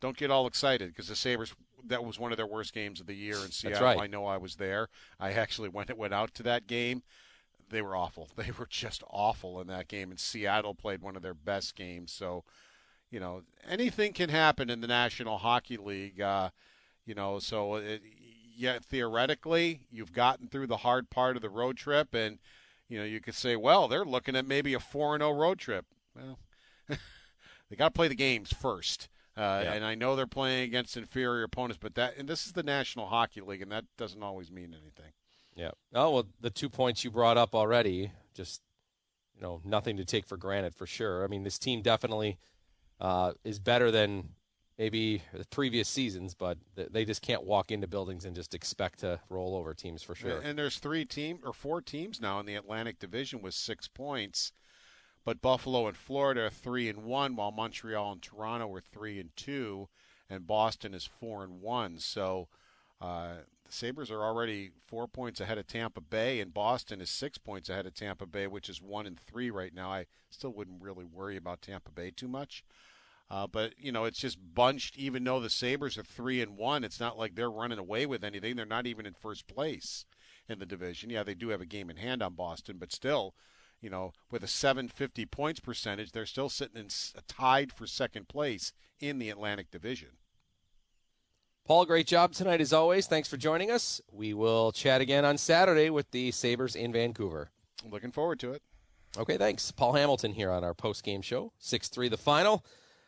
don't 0.00 0.16
get 0.16 0.30
all 0.30 0.46
excited 0.48 0.88
because 0.88 1.08
the 1.08 1.14
Sabres 1.14 1.54
that 1.84 2.04
was 2.04 2.18
one 2.18 2.32
of 2.32 2.36
their 2.36 2.46
worst 2.46 2.72
games 2.72 3.00
of 3.00 3.06
the 3.06 3.14
year 3.14 3.36
in 3.36 3.52
Seattle. 3.52 3.84
right. 3.84 4.00
I 4.00 4.06
know 4.08 4.26
I 4.26 4.36
was 4.36 4.56
there. 4.56 4.88
I 5.20 5.32
actually 5.32 5.68
went 5.70 5.96
went 5.96 6.14
out 6.14 6.34
to 6.34 6.42
that 6.44 6.66
game. 6.66 7.02
They 7.68 7.82
were 7.82 7.96
awful. 7.96 8.28
They 8.36 8.50
were 8.58 8.66
just 8.66 9.02
awful 9.08 9.60
in 9.60 9.68
that 9.68 9.88
game. 9.88 10.10
And 10.10 10.18
Seattle 10.18 10.74
played 10.74 11.00
one 11.00 11.16
of 11.16 11.22
their 11.22 11.34
best 11.34 11.74
games. 11.76 12.12
So, 12.12 12.44
you 13.10 13.20
know, 13.20 13.42
anything 13.68 14.12
can 14.12 14.28
happen 14.28 14.70
in 14.70 14.80
the 14.80 14.86
National 14.86 15.38
Hockey 15.38 15.76
League. 15.76 16.20
Uh, 16.20 16.50
you 17.04 17.14
know, 17.14 17.38
so 17.38 17.76
it, 17.76 18.02
yeah, 18.56 18.78
theoretically, 18.82 19.80
you've 19.90 20.12
gotten 20.12 20.48
through 20.48 20.66
the 20.66 20.78
hard 20.78 21.10
part 21.10 21.36
of 21.36 21.42
the 21.42 21.50
road 21.50 21.76
trip, 21.76 22.14
and 22.14 22.38
you 22.88 22.98
know, 22.98 23.04
you 23.04 23.20
could 23.20 23.34
say, 23.34 23.56
well, 23.56 23.88
they're 23.88 24.04
looking 24.04 24.36
at 24.36 24.46
maybe 24.46 24.74
a 24.74 24.80
four 24.80 25.14
and 25.14 25.22
zero 25.22 25.32
road 25.32 25.58
trip. 25.58 25.86
Well, 26.14 26.38
they 26.88 27.76
got 27.76 27.88
to 27.88 27.92
play 27.98 28.08
the 28.08 28.14
games 28.14 28.52
first. 28.52 29.08
Uh, 29.36 29.60
Yeah. 29.64 29.72
And 29.74 29.84
I 29.84 29.94
know 29.94 30.16
they're 30.16 30.26
playing 30.26 30.64
against 30.64 30.96
inferior 30.96 31.44
opponents, 31.44 31.78
but 31.80 31.94
that 31.96 32.16
and 32.16 32.28
this 32.28 32.46
is 32.46 32.52
the 32.52 32.62
National 32.62 33.06
Hockey 33.06 33.40
League, 33.40 33.62
and 33.62 33.70
that 33.72 33.84
doesn't 33.98 34.22
always 34.22 34.50
mean 34.50 34.74
anything. 34.74 35.12
Yeah. 35.54 35.70
Oh 35.94 36.10
well, 36.10 36.26
the 36.40 36.50
two 36.50 36.68
points 36.68 37.04
you 37.04 37.10
brought 37.10 37.36
up 37.36 37.54
already, 37.54 38.12
just 38.34 38.62
you 39.34 39.42
know, 39.42 39.60
nothing 39.64 39.96
to 39.98 40.04
take 40.04 40.26
for 40.26 40.36
granted 40.36 40.74
for 40.74 40.86
sure. 40.86 41.22
I 41.22 41.26
mean, 41.26 41.44
this 41.44 41.58
team 41.58 41.82
definitely 41.82 42.38
uh, 43.00 43.32
is 43.44 43.58
better 43.58 43.90
than 43.90 44.30
maybe 44.78 45.22
the 45.32 45.44
previous 45.46 45.88
seasons, 45.88 46.34
but 46.34 46.58
they 46.74 47.04
just 47.04 47.22
can't 47.22 47.44
walk 47.44 47.72
into 47.72 47.86
buildings 47.86 48.24
and 48.24 48.36
just 48.36 48.54
expect 48.54 49.00
to 49.00 49.18
roll 49.30 49.56
over 49.56 49.72
teams 49.72 50.02
for 50.02 50.14
sure. 50.14 50.40
And 50.40 50.58
there's 50.58 50.78
three 50.78 51.04
team 51.04 51.38
or 51.44 51.52
four 51.52 51.80
teams 51.80 52.20
now 52.20 52.40
in 52.40 52.46
the 52.46 52.56
Atlantic 52.56 52.98
Division 52.98 53.40
with 53.40 53.54
six 53.54 53.88
points, 53.88 54.52
but 55.24 55.40
Buffalo 55.40 55.88
and 55.88 55.96
Florida 55.96 56.42
are 56.42 56.50
three 56.50 56.88
and 56.88 57.04
one, 57.04 57.36
while 57.36 57.52
Montreal 57.52 58.12
and 58.12 58.22
Toronto 58.22 58.72
are 58.74 58.80
three 58.80 59.18
and 59.18 59.30
two, 59.34 59.88
and 60.28 60.46
Boston 60.46 60.92
is 60.92 61.04
four 61.06 61.42
and 61.42 61.62
one. 61.62 61.98
So 61.98 62.48
uh, 63.00 63.36
the 63.66 63.72
Sabres 63.72 64.10
are 64.10 64.22
already 64.22 64.70
four 64.86 65.08
points 65.08 65.40
ahead 65.40 65.58
of 65.58 65.66
Tampa 65.66 66.00
Bay, 66.00 66.40
and 66.40 66.54
Boston 66.54 67.00
is 67.00 67.10
six 67.10 67.38
points 67.38 67.68
ahead 67.68 67.86
of 67.86 67.94
Tampa 67.94 68.26
Bay, 68.26 68.46
which 68.46 68.68
is 68.68 68.80
one 68.80 69.06
and 69.06 69.18
three 69.18 69.50
right 69.50 69.74
now. 69.74 69.90
I 69.90 70.06
still 70.30 70.52
wouldn't 70.52 70.82
really 70.82 71.04
worry 71.04 71.36
about 71.36 71.62
Tampa 71.62 71.90
Bay 71.90 72.10
too 72.10 72.28
much. 72.28 72.64
Uh, 73.28 73.46
but 73.46 73.74
you 73.78 73.90
know, 73.90 74.04
it's 74.04 74.20
just 74.20 74.38
bunched. 74.54 74.96
Even 74.96 75.24
though 75.24 75.40
the 75.40 75.50
Sabres 75.50 75.98
are 75.98 76.04
three 76.04 76.40
and 76.40 76.56
one, 76.56 76.84
it's 76.84 77.00
not 77.00 77.18
like 77.18 77.34
they're 77.34 77.50
running 77.50 77.78
away 77.78 78.06
with 78.06 78.22
anything. 78.22 78.54
They're 78.54 78.64
not 78.64 78.86
even 78.86 79.04
in 79.04 79.14
first 79.14 79.46
place 79.48 80.04
in 80.48 80.58
the 80.58 80.66
division. 80.66 81.10
Yeah, 81.10 81.24
they 81.24 81.34
do 81.34 81.48
have 81.48 81.60
a 81.60 81.66
game 81.66 81.90
in 81.90 81.96
hand 81.96 82.22
on 82.22 82.34
Boston, 82.34 82.76
but 82.78 82.92
still, 82.92 83.34
you 83.80 83.90
know, 83.90 84.12
with 84.30 84.44
a 84.44 84.48
750 84.48 85.26
points 85.26 85.58
percentage, 85.58 86.12
they're 86.12 86.26
still 86.26 86.48
sitting 86.48 86.80
in 86.80 86.88
tied 87.26 87.72
for 87.72 87.86
second 87.86 88.28
place 88.28 88.72
in 89.00 89.18
the 89.18 89.30
Atlantic 89.30 89.70
Division. 89.70 90.10
Paul, 91.66 91.84
great 91.84 92.06
job 92.06 92.32
tonight 92.32 92.60
as 92.60 92.72
always. 92.72 93.08
Thanks 93.08 93.28
for 93.28 93.36
joining 93.36 93.72
us. 93.72 94.00
We 94.12 94.34
will 94.34 94.70
chat 94.70 95.00
again 95.00 95.24
on 95.24 95.36
Saturday 95.36 95.90
with 95.90 96.08
the 96.12 96.30
Sabres 96.30 96.76
in 96.76 96.92
Vancouver. 96.92 97.50
Looking 97.90 98.12
forward 98.12 98.38
to 98.38 98.52
it. 98.52 98.62
Okay, 99.18 99.36
thanks. 99.36 99.72
Paul 99.72 99.94
Hamilton 99.94 100.32
here 100.32 100.52
on 100.52 100.62
our 100.62 100.74
post 100.74 101.02
game 101.02 101.22
show. 101.22 101.50
6 101.58 101.88
3 101.88 102.08
the 102.08 102.16
final. 102.16 102.64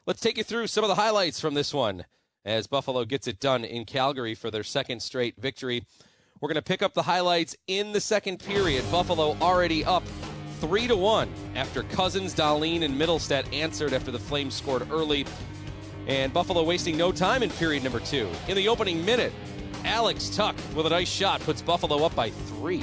Let's 0.07 0.21
take 0.21 0.37
you 0.37 0.43
through 0.43 0.67
some 0.67 0.83
of 0.83 0.89
the 0.89 0.97
highlights 0.97 1.39
from 1.39 1.55
this 1.55 1.73
one 1.73 2.05
as 2.45 2.67
Buffalo 2.67 3.05
gets 3.05 3.29
it 3.29 3.39
done 3.39 3.65
in 3.65 3.85
Calgary 3.85 4.35
for 4.35 4.51
their 4.51 4.65
second 4.65 5.01
straight 5.03 5.37
victory. 5.39 5.85
We're 6.41 6.49
going 6.49 6.57
to 6.57 6.63
pick 6.63 6.83
up 6.83 6.95
the 6.95 7.03
highlights 7.03 7.55
in 7.69 7.93
the 7.93 8.01
second 8.01 8.39
period. 8.39 8.85
Buffalo 8.91 9.37
already 9.41 9.85
up 9.85 10.03
3 10.59 10.89
to 10.89 10.97
1 10.97 11.33
after 11.55 11.85
Cozens, 11.85 12.35
Dahlin, 12.35 12.83
and 12.83 13.01
Mittelstadt 13.01 13.53
answered 13.55 13.93
after 13.93 14.11
the 14.11 14.19
Flames 14.19 14.55
scored 14.55 14.91
early. 14.91 15.27
And 16.09 16.33
Buffalo 16.33 16.63
wasting 16.63 16.97
no 16.97 17.13
time 17.13 17.43
in 17.43 17.51
period 17.51 17.85
number 17.85 18.01
two. 18.01 18.29
In 18.49 18.57
the 18.57 18.67
opening 18.69 19.05
minute, 19.05 19.33
Alex 19.85 20.35
Tuch 20.35 20.57
with 20.75 20.87
a 20.87 20.91
nice 20.91 21.09
shot 21.09 21.41
puts 21.43 21.61
Buffalo 21.61 22.05
up 22.05 22.15
by 22.15 22.31
three. 22.31 22.83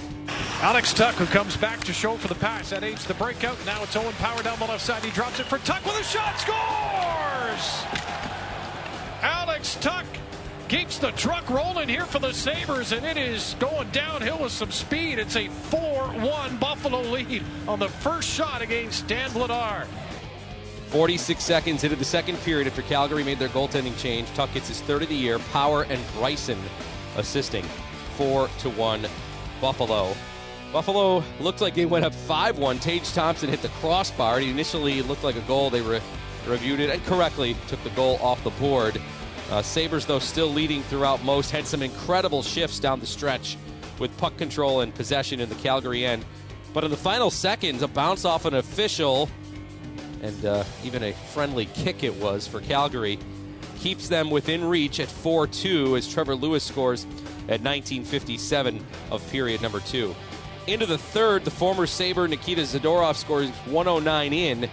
Alex 0.61 0.93
Tuch, 0.93 1.15
who 1.15 1.25
comes 1.25 1.57
back 1.57 1.83
to 1.83 1.91
show 1.91 2.17
for 2.17 2.27
the 2.27 2.35
pass. 2.35 2.69
That 2.69 2.83
aids 2.83 3.03
the 3.05 3.15
breakout. 3.15 3.57
Now 3.65 3.81
it's 3.83 3.95
Owen 3.95 4.13
Power 4.13 4.41
down 4.43 4.59
the 4.59 4.65
left 4.65 4.85
side. 4.85 5.03
He 5.03 5.11
drops 5.11 5.39
it 5.39 5.47
for 5.47 5.57
Tuch 5.59 5.83
with 5.83 5.99
a 5.99 6.03
shot. 6.03 6.39
Scores! 6.39 7.83
Alex 9.21 9.75
Tuch 9.81 10.05
keeps 10.67 10.99
the 10.99 11.11
truck 11.11 11.49
rolling 11.49 11.89
here 11.89 12.05
for 12.05 12.19
the 12.19 12.31
Sabres, 12.31 12.91
and 12.91 13.05
it 13.05 13.17
is 13.17 13.55
going 13.59 13.89
downhill 13.89 14.39
with 14.39 14.51
some 14.51 14.71
speed. 14.71 15.17
It's 15.17 15.35
a 15.35 15.47
4 15.47 15.79
1 15.79 16.57
Buffalo 16.57 17.01
lead 17.01 17.43
on 17.67 17.79
the 17.79 17.89
first 17.89 18.29
shot 18.29 18.61
against 18.61 19.07
Dan 19.07 19.31
Vladar. 19.31 19.87
46 20.95 21.43
seconds 21.43 21.83
into 21.83 21.97
the 21.97 22.05
second 22.05 22.37
period 22.37 22.67
after 22.67 22.81
Calgary 22.83 23.21
made 23.21 23.37
their 23.37 23.49
goaltending 23.49 23.97
change. 23.99 24.33
Tuch 24.33 24.53
gets 24.53 24.69
his 24.69 24.79
third 24.79 25.03
of 25.03 25.09
the 25.09 25.15
year. 25.15 25.39
Power 25.51 25.83
and 25.89 26.01
Bryson 26.13 26.57
assisting. 27.17 27.65
4 28.15 28.47
to 28.59 28.69
1 28.69 29.05
Buffalo. 29.59 30.15
Buffalo 30.71 31.21
looked 31.41 31.59
like 31.59 31.75
they 31.75 31.85
went 31.85 32.05
up 32.05 32.13
5 32.13 32.57
1. 32.59 32.79
Tage 32.79 33.11
Thompson 33.11 33.49
hit 33.49 33.61
the 33.61 33.67
crossbar. 33.81 34.39
It 34.39 34.47
initially 34.47 35.01
looked 35.01 35.25
like 35.25 35.35
a 35.35 35.41
goal. 35.41 35.69
They 35.69 35.81
re- 35.81 35.99
reviewed 36.47 36.79
it 36.79 36.89
and 36.89 37.03
correctly 37.03 37.57
took 37.67 37.83
the 37.83 37.89
goal 37.89 38.17
off 38.21 38.41
the 38.45 38.51
board. 38.51 39.01
Uh, 39.51 39.61
Sabres, 39.61 40.05
though, 40.05 40.19
still 40.19 40.47
leading 40.47 40.81
throughout 40.83 41.21
most, 41.25 41.51
had 41.51 41.67
some 41.67 41.81
incredible 41.81 42.41
shifts 42.41 42.79
down 42.79 43.01
the 43.01 43.05
stretch 43.05 43.57
with 43.99 44.17
puck 44.17 44.37
control 44.37 44.79
and 44.79 44.95
possession 44.95 45.41
in 45.41 45.49
the 45.49 45.55
Calgary 45.55 46.05
end. 46.05 46.23
But 46.73 46.85
in 46.85 46.89
the 46.89 46.95
final 46.95 47.29
seconds, 47.29 47.81
a 47.81 47.87
bounce 47.89 48.23
off 48.23 48.45
an 48.45 48.53
official 48.53 49.29
and 50.21 50.45
uh, 50.45 50.63
even 50.83 51.03
a 51.03 51.11
friendly 51.11 51.65
kick 51.67 52.03
it 52.03 52.15
was 52.15 52.47
for 52.47 52.61
Calgary. 52.61 53.19
Keeps 53.79 54.07
them 54.07 54.29
within 54.29 54.63
reach 54.63 54.99
at 54.99 55.07
4 55.07 55.47
2 55.47 55.97
as 55.97 56.11
Trevor 56.11 56.35
Lewis 56.35 56.63
scores 56.63 57.05
at 57.47 57.61
1957 57.61 58.83
of 59.11 59.31
period 59.31 59.61
number 59.61 59.79
two. 59.81 60.15
Into 60.67 60.87
the 60.87 60.97
third, 60.97 61.45
the 61.45 61.51
former 61.51 61.85
Sabre 61.85 62.27
Nikita 62.27 62.63
Zadorov 62.63 63.15
scores 63.15 63.49
109 63.49 64.33
in, 64.33 64.69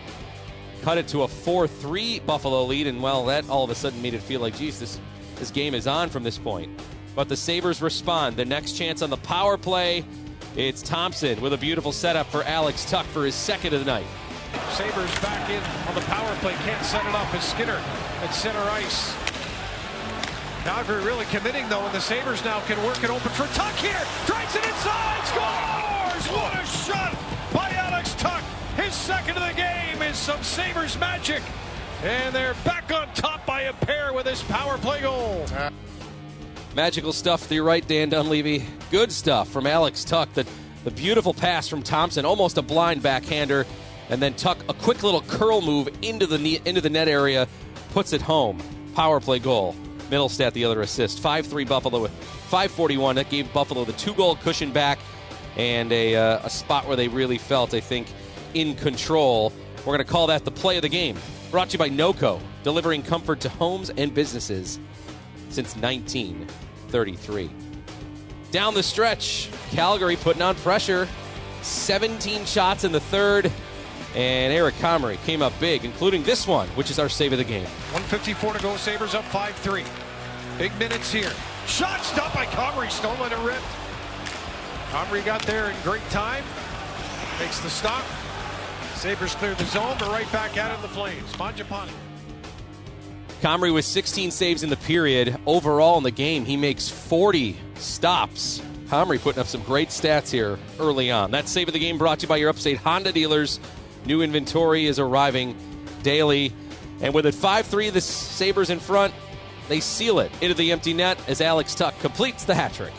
cut 0.81 0.97
it 0.97 1.07
to 1.09 1.23
a 1.23 1.29
4 1.29 1.67
3 1.67 2.21
Buffalo 2.21 2.65
lead, 2.65 2.87
and 2.87 3.03
well, 3.03 3.27
that 3.27 3.49
all 3.51 3.65
of 3.65 3.71
a 3.71 3.75
sudden 3.75 4.01
made 4.01 4.15
it 4.15 4.23
feel 4.23 4.41
like, 4.41 4.57
geez, 4.57 4.81
this, 4.81 4.99
this 5.37 5.51
game 5.51 5.75
is 5.75 5.87
on 5.87 6.09
from 6.09 6.23
this 6.23 6.39
point. 6.39 6.71
But 7.15 7.29
the 7.29 7.37
Sabres 7.37 7.83
respond. 7.83 8.37
The 8.37 8.45
next 8.47 8.73
chance 8.73 9.03
on 9.03 9.11
the 9.11 9.19
power 9.19 9.59
play, 9.59 10.05
it's 10.57 10.81
Thompson 10.81 11.41
with 11.43 11.53
a 11.53 11.59
beautiful 11.59 11.93
setup 11.93 12.27
for 12.29 12.43
Alex 12.45 12.91
Tuch 12.91 13.05
for 13.07 13.27
his 13.27 13.35
second 13.35 13.75
of 13.75 13.81
the 13.81 13.87
night. 13.87 14.07
Sabres 14.73 15.11
back 15.21 15.49
in 15.51 15.63
on 15.89 15.95
the 15.95 16.01
power 16.03 16.35
play. 16.37 16.55
Can't 16.65 16.85
set 16.85 17.05
it 17.05 17.15
up 17.15 17.33
as 17.35 17.45
Skinner 17.45 17.81
at 18.23 18.31
center 18.31 18.63
ice. 18.71 19.15
Calgary 20.65 21.03
really 21.05 21.27
committing 21.27 21.69
though, 21.69 21.85
and 21.85 21.95
the 21.95 22.01
Sabres 22.01 22.45
now 22.45 22.61
can 22.61 22.83
work 22.85 23.03
it 23.03 23.11
open 23.11 23.31
for 23.33 23.47
Tuch 23.55 23.81
here. 23.81 24.01
Drives 24.27 24.55
it 24.55 24.65
inside, 24.65 25.23
scores! 25.27 26.37
What 26.37 26.55
a 26.55 26.67
shot 26.67 27.19
by 27.53 27.71
Alex 27.71 28.15
Tuch. 28.15 28.43
His 28.77 28.95
second 28.95 29.37
of 29.37 29.49
the 29.49 29.55
game 29.55 30.01
is 30.03 30.17
some 30.17 30.43
Sabres 30.43 30.99
magic. 30.99 31.43
And 32.05 32.35
they're 32.35 32.55
back 32.65 32.93
on 32.93 33.13
top 33.15 33.45
by 33.45 33.63
a 33.63 33.73
pair 33.73 34.13
with 34.13 34.25
this 34.25 34.43
power 34.45 34.79
play 34.79 35.03
goal. 35.03 35.47
Magical 36.75 37.13
stuff 37.13 37.49
to 37.49 37.55
your 37.55 37.65
right, 37.65 37.87
Dan 37.87 38.09
Dunleavy. 38.09 38.65
Good 38.91 39.13
stuff 39.13 39.49
from 39.49 39.67
Alex 39.67 40.05
Tuch. 40.05 40.33
The, 40.33 40.47
the 40.85 40.91
beautiful 40.91 41.35
pass 41.35 41.69
from 41.69 41.83
Thompson, 41.83 42.25
almost 42.25 42.57
a 42.57 42.63
blind 42.63 43.03
backhander, 43.03 43.67
and 44.13 44.21
then 44.21 44.35
Tuch 44.35 44.59
a 44.69 44.75
quick 44.75 45.03
little 45.03 45.23
curl 45.23 45.63
move 45.63 45.89
into 46.03 46.27
the 46.27 46.37
ne- 46.37 46.61
into 46.67 46.83
the 46.83 46.91
net 46.91 47.09
area, 47.09 47.49
puts 47.93 48.13
it 48.13 48.21
home. 48.21 48.63
Power 48.95 49.21
play 49.21 49.39
goal. 49.39 49.75
Mittelstadt 50.11 50.53
the 50.53 50.67
other 50.67 50.83
assist. 50.83 51.23
5-3 51.23 51.67
Buffalo 51.67 52.03
with 52.03 52.13
5:41. 52.51 53.15
That 53.15 53.31
gave 53.31 53.51
Buffalo 53.55 53.87
the 53.87 53.95
two 53.95 54.13
goal 54.13 54.37
cushion 54.37 54.71
back 54.71 54.99
and 55.57 55.91
a, 55.93 56.15
uh, 56.15 56.41
a 56.45 56.51
spot 56.51 56.87
where 56.87 56.97
they 56.97 57.09
really 57.09 57.39
felt, 57.39 57.73
I 57.73 57.81
think, 57.81 58.07
in 58.53 58.75
control. 58.75 59.51
We're 59.79 59.97
going 59.97 59.99
to 59.99 60.05
call 60.05 60.27
that 60.27 60.45
the 60.45 60.51
play 60.51 60.77
of 60.77 60.83
the 60.83 60.91
game. 60.91 61.17
Brought 61.51 61.71
to 61.71 61.73
you 61.75 61.79
by 61.79 61.89
NOCO, 61.89 62.39
delivering 62.65 63.03
comfort 63.03 63.41
to 63.41 63.49
homes 63.49 63.91
and 63.97 64.15
businesses 64.15 64.79
since 65.49 65.75
1933. 65.77 67.51
Down 68.51 68.75
the 68.75 68.83
stretch, 68.83 69.49
Calgary 69.71 70.17
putting 70.17 70.43
on 70.43 70.55
pressure. 70.57 71.09
17 71.63 72.45
shots 72.45 72.85
in 72.85 72.93
the 72.93 73.01
third, 73.01 73.51
and 74.15 74.53
Eric 74.53 74.75
Comrie 74.77 75.23
came 75.25 75.43
up 75.43 75.53
big, 75.61 75.85
including 75.85 76.23
this 76.23 76.47
one, 76.47 76.69
which 76.69 76.91
is 76.91 76.99
our 76.99 77.09
save 77.09 77.33
of 77.33 77.39
the 77.39 77.45
game. 77.45 77.65
154 77.93 78.55
to 78.55 78.63
go. 78.63 78.77
Sabres 78.77 79.15
up 79.15 79.25
5 79.25 79.55
3. 79.57 79.85
Big 80.59 80.77
minutes 80.79 81.13
here. 81.13 81.33
Shot 81.67 82.03
stopped 82.03 82.35
by 82.35 82.47
Comrie. 82.47 82.91
Stolen 82.91 83.33
and 83.33 83.45
ripped. 83.45 83.63
Comrie 84.91 85.25
got 85.25 85.43
there 85.43 85.71
in 85.71 85.77
great 85.83 86.07
time. 86.11 86.45
Makes 87.39 87.61
the 87.61 87.71
stop. 87.71 88.05
Sabres 88.95 89.35
clear 89.35 89.55
the 89.55 89.65
zone, 89.65 89.97
They're 89.99 90.09
right 90.11 90.31
back 90.31 90.59
out 90.59 90.71
of 90.71 90.83
the 90.83 90.89
Flames. 90.89 91.33
Mangiapane. 91.33 91.91
Comrie 93.41 93.75
with 93.75 93.85
16 93.85 94.31
saves 94.31 94.63
in 94.63 94.71
the 94.71 94.77
period. 94.77 95.37
Overall 95.47 95.99
in 95.99 96.05
the 96.05 96.13
game, 96.13 96.45
he 96.45 96.57
makes 96.57 96.89
40 96.89 97.57
stops. 97.75 98.63
Comrie 98.87 99.21
putting 99.21 99.41
up 99.41 99.49
some 99.49 99.63
great 99.63 99.89
stats 99.89 100.31
here 100.31 100.59
early 100.79 101.11
on. 101.11 101.31
That 101.31 101.49
save 101.49 101.69
of 101.69 101.73
the 101.73 101.81
game 101.81 101.99
brought 101.99 102.21
to 102.21 102.25
you 102.25 102.29
by 102.29 102.37
your 102.37 102.51
upstate 102.51 102.77
Honda 102.77 103.11
dealers. 103.11 103.59
New 104.05 104.23
inventory 104.23 104.87
is 104.87 104.99
arriving 104.99 105.57
daily. 106.03 106.53
And 107.01 107.15
with 107.15 107.27
it 107.27 107.35
5 107.35 107.67
3, 107.67 107.91
the 107.91 108.01
Sabres 108.01 108.71
in 108.71 108.79
front, 108.79 109.15
they 109.69 109.81
seal 109.81 110.19
it 110.19 110.31
into 110.41 110.55
the 110.55 110.73
empty 110.73 110.93
net 110.93 111.19
as 111.29 111.41
Alex 111.41 111.75
Tuch 111.75 111.99
completes 112.01 112.45
the 112.45 112.55
hat 112.55 112.73
trick. 112.73 112.93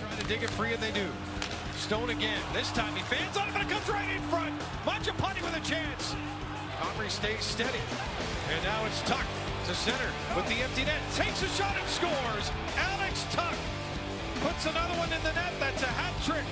Trying 0.00 0.18
to 0.18 0.26
dig 0.26 0.42
it 0.42 0.50
free, 0.50 0.72
and 0.72 0.82
they 0.82 0.92
do. 0.92 1.06
Stone 1.76 2.10
again. 2.10 2.40
This 2.52 2.72
time 2.72 2.94
he 2.96 3.02
fans 3.02 3.36
on 3.36 3.48
it, 3.48 3.52
but 3.52 3.62
it 3.62 3.68
comes 3.68 3.88
right 3.88 4.10
in 4.10 4.22
front. 4.22 4.52
Mangiapane 4.84 5.42
with 5.42 5.56
a 5.56 5.60
chance. 5.68 6.14
Comrie 6.80 7.10
stays 7.10 7.44
steady. 7.44 7.78
And 8.52 8.62
now 8.64 8.84
it's 8.86 9.00
Tuch 9.02 9.26
to 9.66 9.74
center 9.74 10.10
with 10.34 10.46
the 10.48 10.62
empty 10.62 10.84
net. 10.84 11.00
Takes 11.14 11.42
a 11.42 11.48
shot 11.48 11.76
and 11.78 11.88
scores. 11.88 12.50
Alex 12.76 13.24
Tuch 13.30 13.54
puts 14.46 14.66
another 14.66 14.94
one 14.94 15.12
in 15.12 15.20
the 15.24 15.32
net. 15.32 15.52
That's 15.58 15.82
a 15.82 15.86
hat 15.86 16.14
trick. 16.22 16.44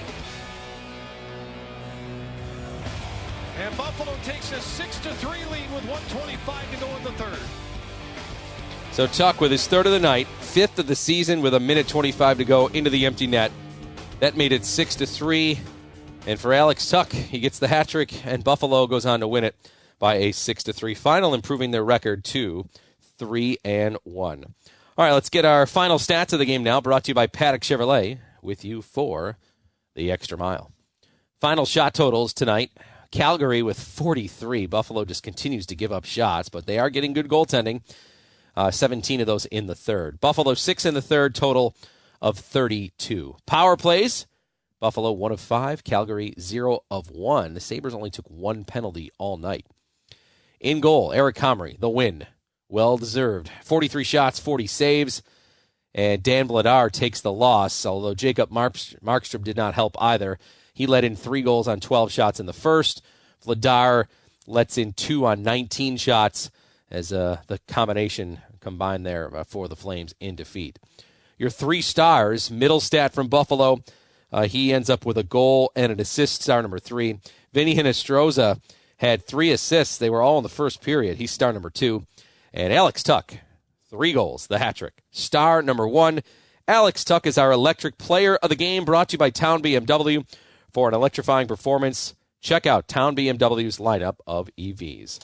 And 3.62 3.76
Buffalo 3.76 4.16
takes 4.24 4.50
a 4.50 4.60
6 4.60 4.98
to 5.00 5.14
3 5.14 5.30
lead 5.52 5.72
with 5.72 5.84
125 5.86 6.70
to 6.72 6.76
go 6.80 6.96
in 6.96 7.04
the 7.04 7.12
third. 7.12 7.38
So 8.90 9.06
Tuch 9.06 9.40
with 9.40 9.52
his 9.52 9.66
third 9.68 9.86
of 9.86 9.92
the 9.92 10.00
night, 10.00 10.26
fifth 10.40 10.78
of 10.78 10.88
the 10.88 10.96
season 10.96 11.40
with 11.40 11.54
a 11.54 11.60
minute 11.60 11.86
25 11.86 12.38
to 12.38 12.44
go 12.44 12.66
into 12.68 12.90
the 12.90 13.06
empty 13.06 13.28
net. 13.28 13.52
That 14.18 14.36
made 14.36 14.50
it 14.50 14.64
6 14.64 14.96
to 14.96 15.06
3. 15.06 15.60
And 16.26 16.40
for 16.40 16.52
Alex 16.52 16.88
Tuch, 16.88 17.12
he 17.12 17.38
gets 17.38 17.60
the 17.60 17.68
hat 17.68 17.88
trick 17.88 18.26
and 18.26 18.42
Buffalo 18.42 18.88
goes 18.88 19.06
on 19.06 19.20
to 19.20 19.28
win 19.28 19.44
it 19.44 19.54
by 20.00 20.16
a 20.16 20.32
6 20.32 20.64
to 20.64 20.72
3 20.72 20.94
final, 20.94 21.32
improving 21.32 21.70
their 21.70 21.84
record 21.84 22.24
to 22.24 22.68
3 23.18 23.58
and 23.64 23.98
1. 24.02 24.54
All 24.96 25.04
right, 25.04 25.12
let's 25.12 25.28
get 25.28 25.44
our 25.44 25.66
final 25.66 25.98
stats 25.98 26.32
of 26.32 26.38
the 26.38 26.44
game 26.44 26.62
now, 26.62 26.80
brought 26.80 27.02
to 27.04 27.10
you 27.10 27.16
by 27.16 27.26
Paddock 27.26 27.62
Chevrolet, 27.62 28.20
with 28.42 28.64
you 28.64 28.80
for 28.80 29.38
the 29.96 30.12
extra 30.12 30.38
mile. 30.38 30.70
Final 31.40 31.66
shot 31.66 31.94
totals 31.94 32.32
tonight 32.32 32.70
Calgary 33.10 33.60
with 33.60 33.76
43. 33.76 34.66
Buffalo 34.66 35.04
just 35.04 35.24
continues 35.24 35.66
to 35.66 35.74
give 35.74 35.90
up 35.90 36.04
shots, 36.04 36.48
but 36.48 36.66
they 36.66 36.78
are 36.78 36.90
getting 36.90 37.12
good 37.12 37.26
goaltending. 37.26 37.82
Uh, 38.54 38.70
17 38.70 39.20
of 39.20 39.26
those 39.26 39.46
in 39.46 39.66
the 39.66 39.74
third. 39.74 40.20
Buffalo 40.20 40.54
6 40.54 40.84
in 40.84 40.94
the 40.94 41.02
third, 41.02 41.34
total 41.34 41.74
of 42.22 42.38
32. 42.38 43.34
Power 43.46 43.76
plays 43.76 44.28
Buffalo 44.78 45.10
1 45.10 45.32
of 45.32 45.40
5, 45.40 45.82
Calgary 45.82 46.34
0 46.38 46.84
of 46.88 47.10
1. 47.10 47.54
The 47.54 47.60
Sabres 47.60 47.94
only 47.94 48.10
took 48.10 48.30
one 48.30 48.64
penalty 48.64 49.10
all 49.18 49.38
night. 49.38 49.66
In 50.60 50.78
goal, 50.78 51.12
Eric 51.12 51.34
Comrie, 51.34 51.80
the 51.80 51.90
win. 51.90 52.28
Well 52.68 52.96
deserved. 52.96 53.50
43 53.62 54.04
shots, 54.04 54.38
40 54.38 54.66
saves. 54.66 55.22
And 55.94 56.22
Dan 56.22 56.48
Vladar 56.48 56.90
takes 56.90 57.20
the 57.20 57.32
loss, 57.32 57.86
although 57.86 58.14
Jacob 58.14 58.50
Markstrom 58.50 59.44
did 59.44 59.56
not 59.56 59.74
help 59.74 59.96
either. 60.00 60.38
He 60.72 60.86
let 60.86 61.04
in 61.04 61.14
three 61.14 61.42
goals 61.42 61.68
on 61.68 61.78
12 61.78 62.10
shots 62.10 62.40
in 62.40 62.46
the 62.46 62.52
first. 62.52 63.00
Vladar 63.46 64.06
lets 64.46 64.76
in 64.76 64.92
two 64.92 65.24
on 65.24 65.42
19 65.42 65.96
shots 65.96 66.50
as 66.90 67.12
uh, 67.12 67.38
the 67.46 67.58
combination 67.68 68.40
combined 68.60 69.06
there 69.06 69.34
uh, 69.36 69.44
for 69.44 69.68
the 69.68 69.76
Flames 69.76 70.14
in 70.18 70.34
defeat. 70.34 70.78
Your 71.38 71.50
three 71.50 71.82
stars, 71.82 72.50
Mittelstadt 72.50 73.12
from 73.12 73.28
Buffalo, 73.28 73.82
uh, 74.32 74.46
he 74.46 74.72
ends 74.72 74.90
up 74.90 75.06
with 75.06 75.16
a 75.16 75.22
goal 75.22 75.70
and 75.76 75.92
an 75.92 76.00
assist, 76.00 76.42
star 76.42 76.60
number 76.60 76.78
three. 76.78 77.20
Vinny 77.52 77.76
Hinostroza 77.76 78.60
had 78.96 79.24
three 79.24 79.50
assists. 79.50 79.96
They 79.96 80.10
were 80.10 80.22
all 80.22 80.38
in 80.38 80.42
the 80.42 80.48
first 80.48 80.80
period. 80.80 81.18
He's 81.18 81.30
star 81.30 81.52
number 81.52 81.70
two. 81.70 82.06
And 82.56 82.72
Alex 82.72 83.02
Tuch, 83.02 83.38
three 83.90 84.12
goals, 84.12 84.46
the 84.46 84.60
hat 84.60 84.76
trick. 84.76 85.02
Star 85.10 85.60
number 85.60 85.88
one. 85.88 86.20
Alex 86.68 87.02
Tuch 87.02 87.26
is 87.26 87.36
our 87.36 87.50
electric 87.50 87.98
player 87.98 88.36
of 88.36 88.48
the 88.48 88.54
game, 88.54 88.84
brought 88.84 89.08
to 89.08 89.14
you 89.14 89.18
by 89.18 89.30
Town 89.30 89.60
BMW. 89.60 90.24
For 90.72 90.88
an 90.88 90.94
electrifying 90.94 91.48
performance, 91.48 92.14
check 92.40 92.64
out 92.64 92.86
Town 92.86 93.16
BMW's 93.16 93.78
lineup 93.78 94.18
of 94.24 94.48
EVs. 94.56 95.18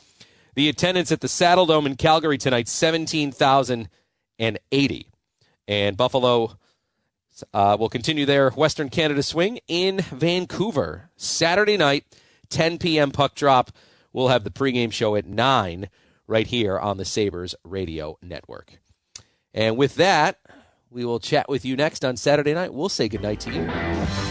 The 0.57 0.69
attendance 0.69 1.13
at 1.13 1.21
the 1.21 1.29
Saddledome 1.29 1.87
in 1.87 1.95
Calgary 1.95 2.37
tonight, 2.37 2.67
17,080. 2.67 5.07
And 5.69 5.97
Buffalo 5.97 6.59
uh, 7.55 7.77
will 7.79 7.89
continue 7.89 8.27
their 8.27 8.51
Western 8.51 8.89
Canada 8.89 9.23
swing 9.23 9.61
in 9.69 10.01
Vancouver. 10.01 11.11
Saturday 11.15 11.77
night, 11.77 12.07
10 12.49 12.79
p.m. 12.79 13.13
puck 13.13 13.37
drop. 13.37 13.71
We'll 14.13 14.27
have 14.29 14.43
the 14.43 14.51
pregame 14.51 14.93
show 14.93 15.15
at 15.15 15.27
9 15.27 15.89
right 16.31 16.47
here 16.47 16.79
on 16.79 16.97
the 16.97 17.05
Sabres 17.05 17.57
Radio 17.65 18.17
Network. 18.23 18.79
And 19.53 19.77
with 19.77 19.97
that, 19.97 20.39
we 20.89 21.05
will 21.05 21.19
chat 21.19 21.49
with 21.49 21.65
you 21.65 21.77
next 21.77 22.05
on 22.05 22.17
Saturday 22.17 22.55
night. 22.55 22.73
We'll 22.73 22.89
say 22.89 23.09
goodnight 23.09 23.41
to 23.41 23.53
you. 23.53 23.67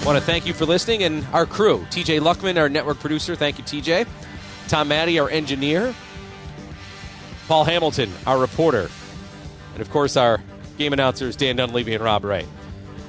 Want 0.06 0.18
to 0.18 0.22
thank 0.22 0.46
you 0.46 0.54
for 0.54 0.66
listening 0.66 1.04
and 1.04 1.26
our 1.34 1.46
crew. 1.46 1.80
TJ 1.90 2.22
Luckman, 2.22 2.58
our 2.58 2.70
network 2.70 3.00
producer. 3.00 3.36
Thank 3.36 3.58
you, 3.58 3.66
TJ. 3.66 4.08
Tom 4.70 4.88
Maddie, 4.88 5.20
our 5.20 5.30
engineer. 5.30 5.94
Paul 7.48 7.66
Hamilton, 7.66 8.12
our 8.26 8.40
reporter. 8.40 8.90
And 9.74 9.82
of 9.82 9.90
course, 9.90 10.16
our 10.16 10.40
game 10.78 10.94
announcers, 10.94 11.36
Dan 11.36 11.58
Dunleavy 11.58 11.96
and 11.96 12.04
Rob 12.04 12.24
Ray. 12.24 12.46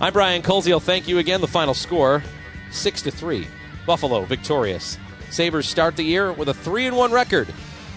I'm 0.00 0.12
Brian 0.12 0.42
Koziel. 0.42 0.82
Thank 0.82 1.06
you 1.06 1.18
again. 1.18 1.40
The 1.40 1.46
final 1.46 1.74
score 1.74 2.24
6 2.72 3.02
to 3.02 3.10
3. 3.12 3.46
Buffalo 3.86 4.24
victorious. 4.24 4.98
Sabres 5.30 5.68
start 5.68 5.94
the 5.94 6.02
year 6.02 6.32
with 6.32 6.48
a 6.48 6.54
3 6.54 6.86
and 6.86 6.96
1 6.96 7.12
record. 7.12 7.48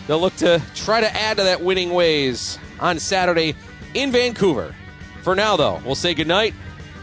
They'll 0.07 0.19
look 0.19 0.35
to 0.37 0.61
try 0.75 1.01
to 1.01 1.15
add 1.15 1.37
to 1.37 1.43
that 1.43 1.61
winning 1.61 1.93
ways 1.93 2.59
on 2.79 2.99
Saturday 2.99 3.55
in 3.93 4.11
Vancouver. 4.11 4.75
For 5.21 5.35
now, 5.35 5.55
though, 5.55 5.81
we'll 5.85 5.95
say 5.95 6.13
goodnight. 6.13 6.53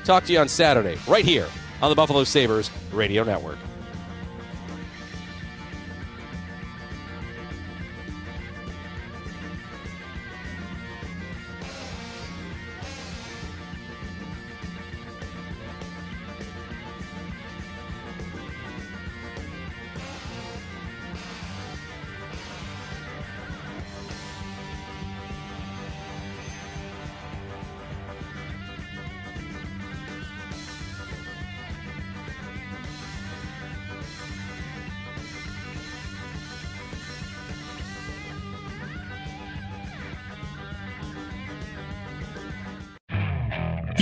Talk 0.05 0.25
to 0.25 0.33
you 0.33 0.39
on 0.39 0.49
Saturday, 0.49 0.99
right 1.07 1.25
here 1.25 1.47
on 1.81 1.91
the 1.91 1.95
Buffalo 1.95 2.25
Sabres 2.25 2.71
Radio 2.93 3.25
Network. 3.25 3.57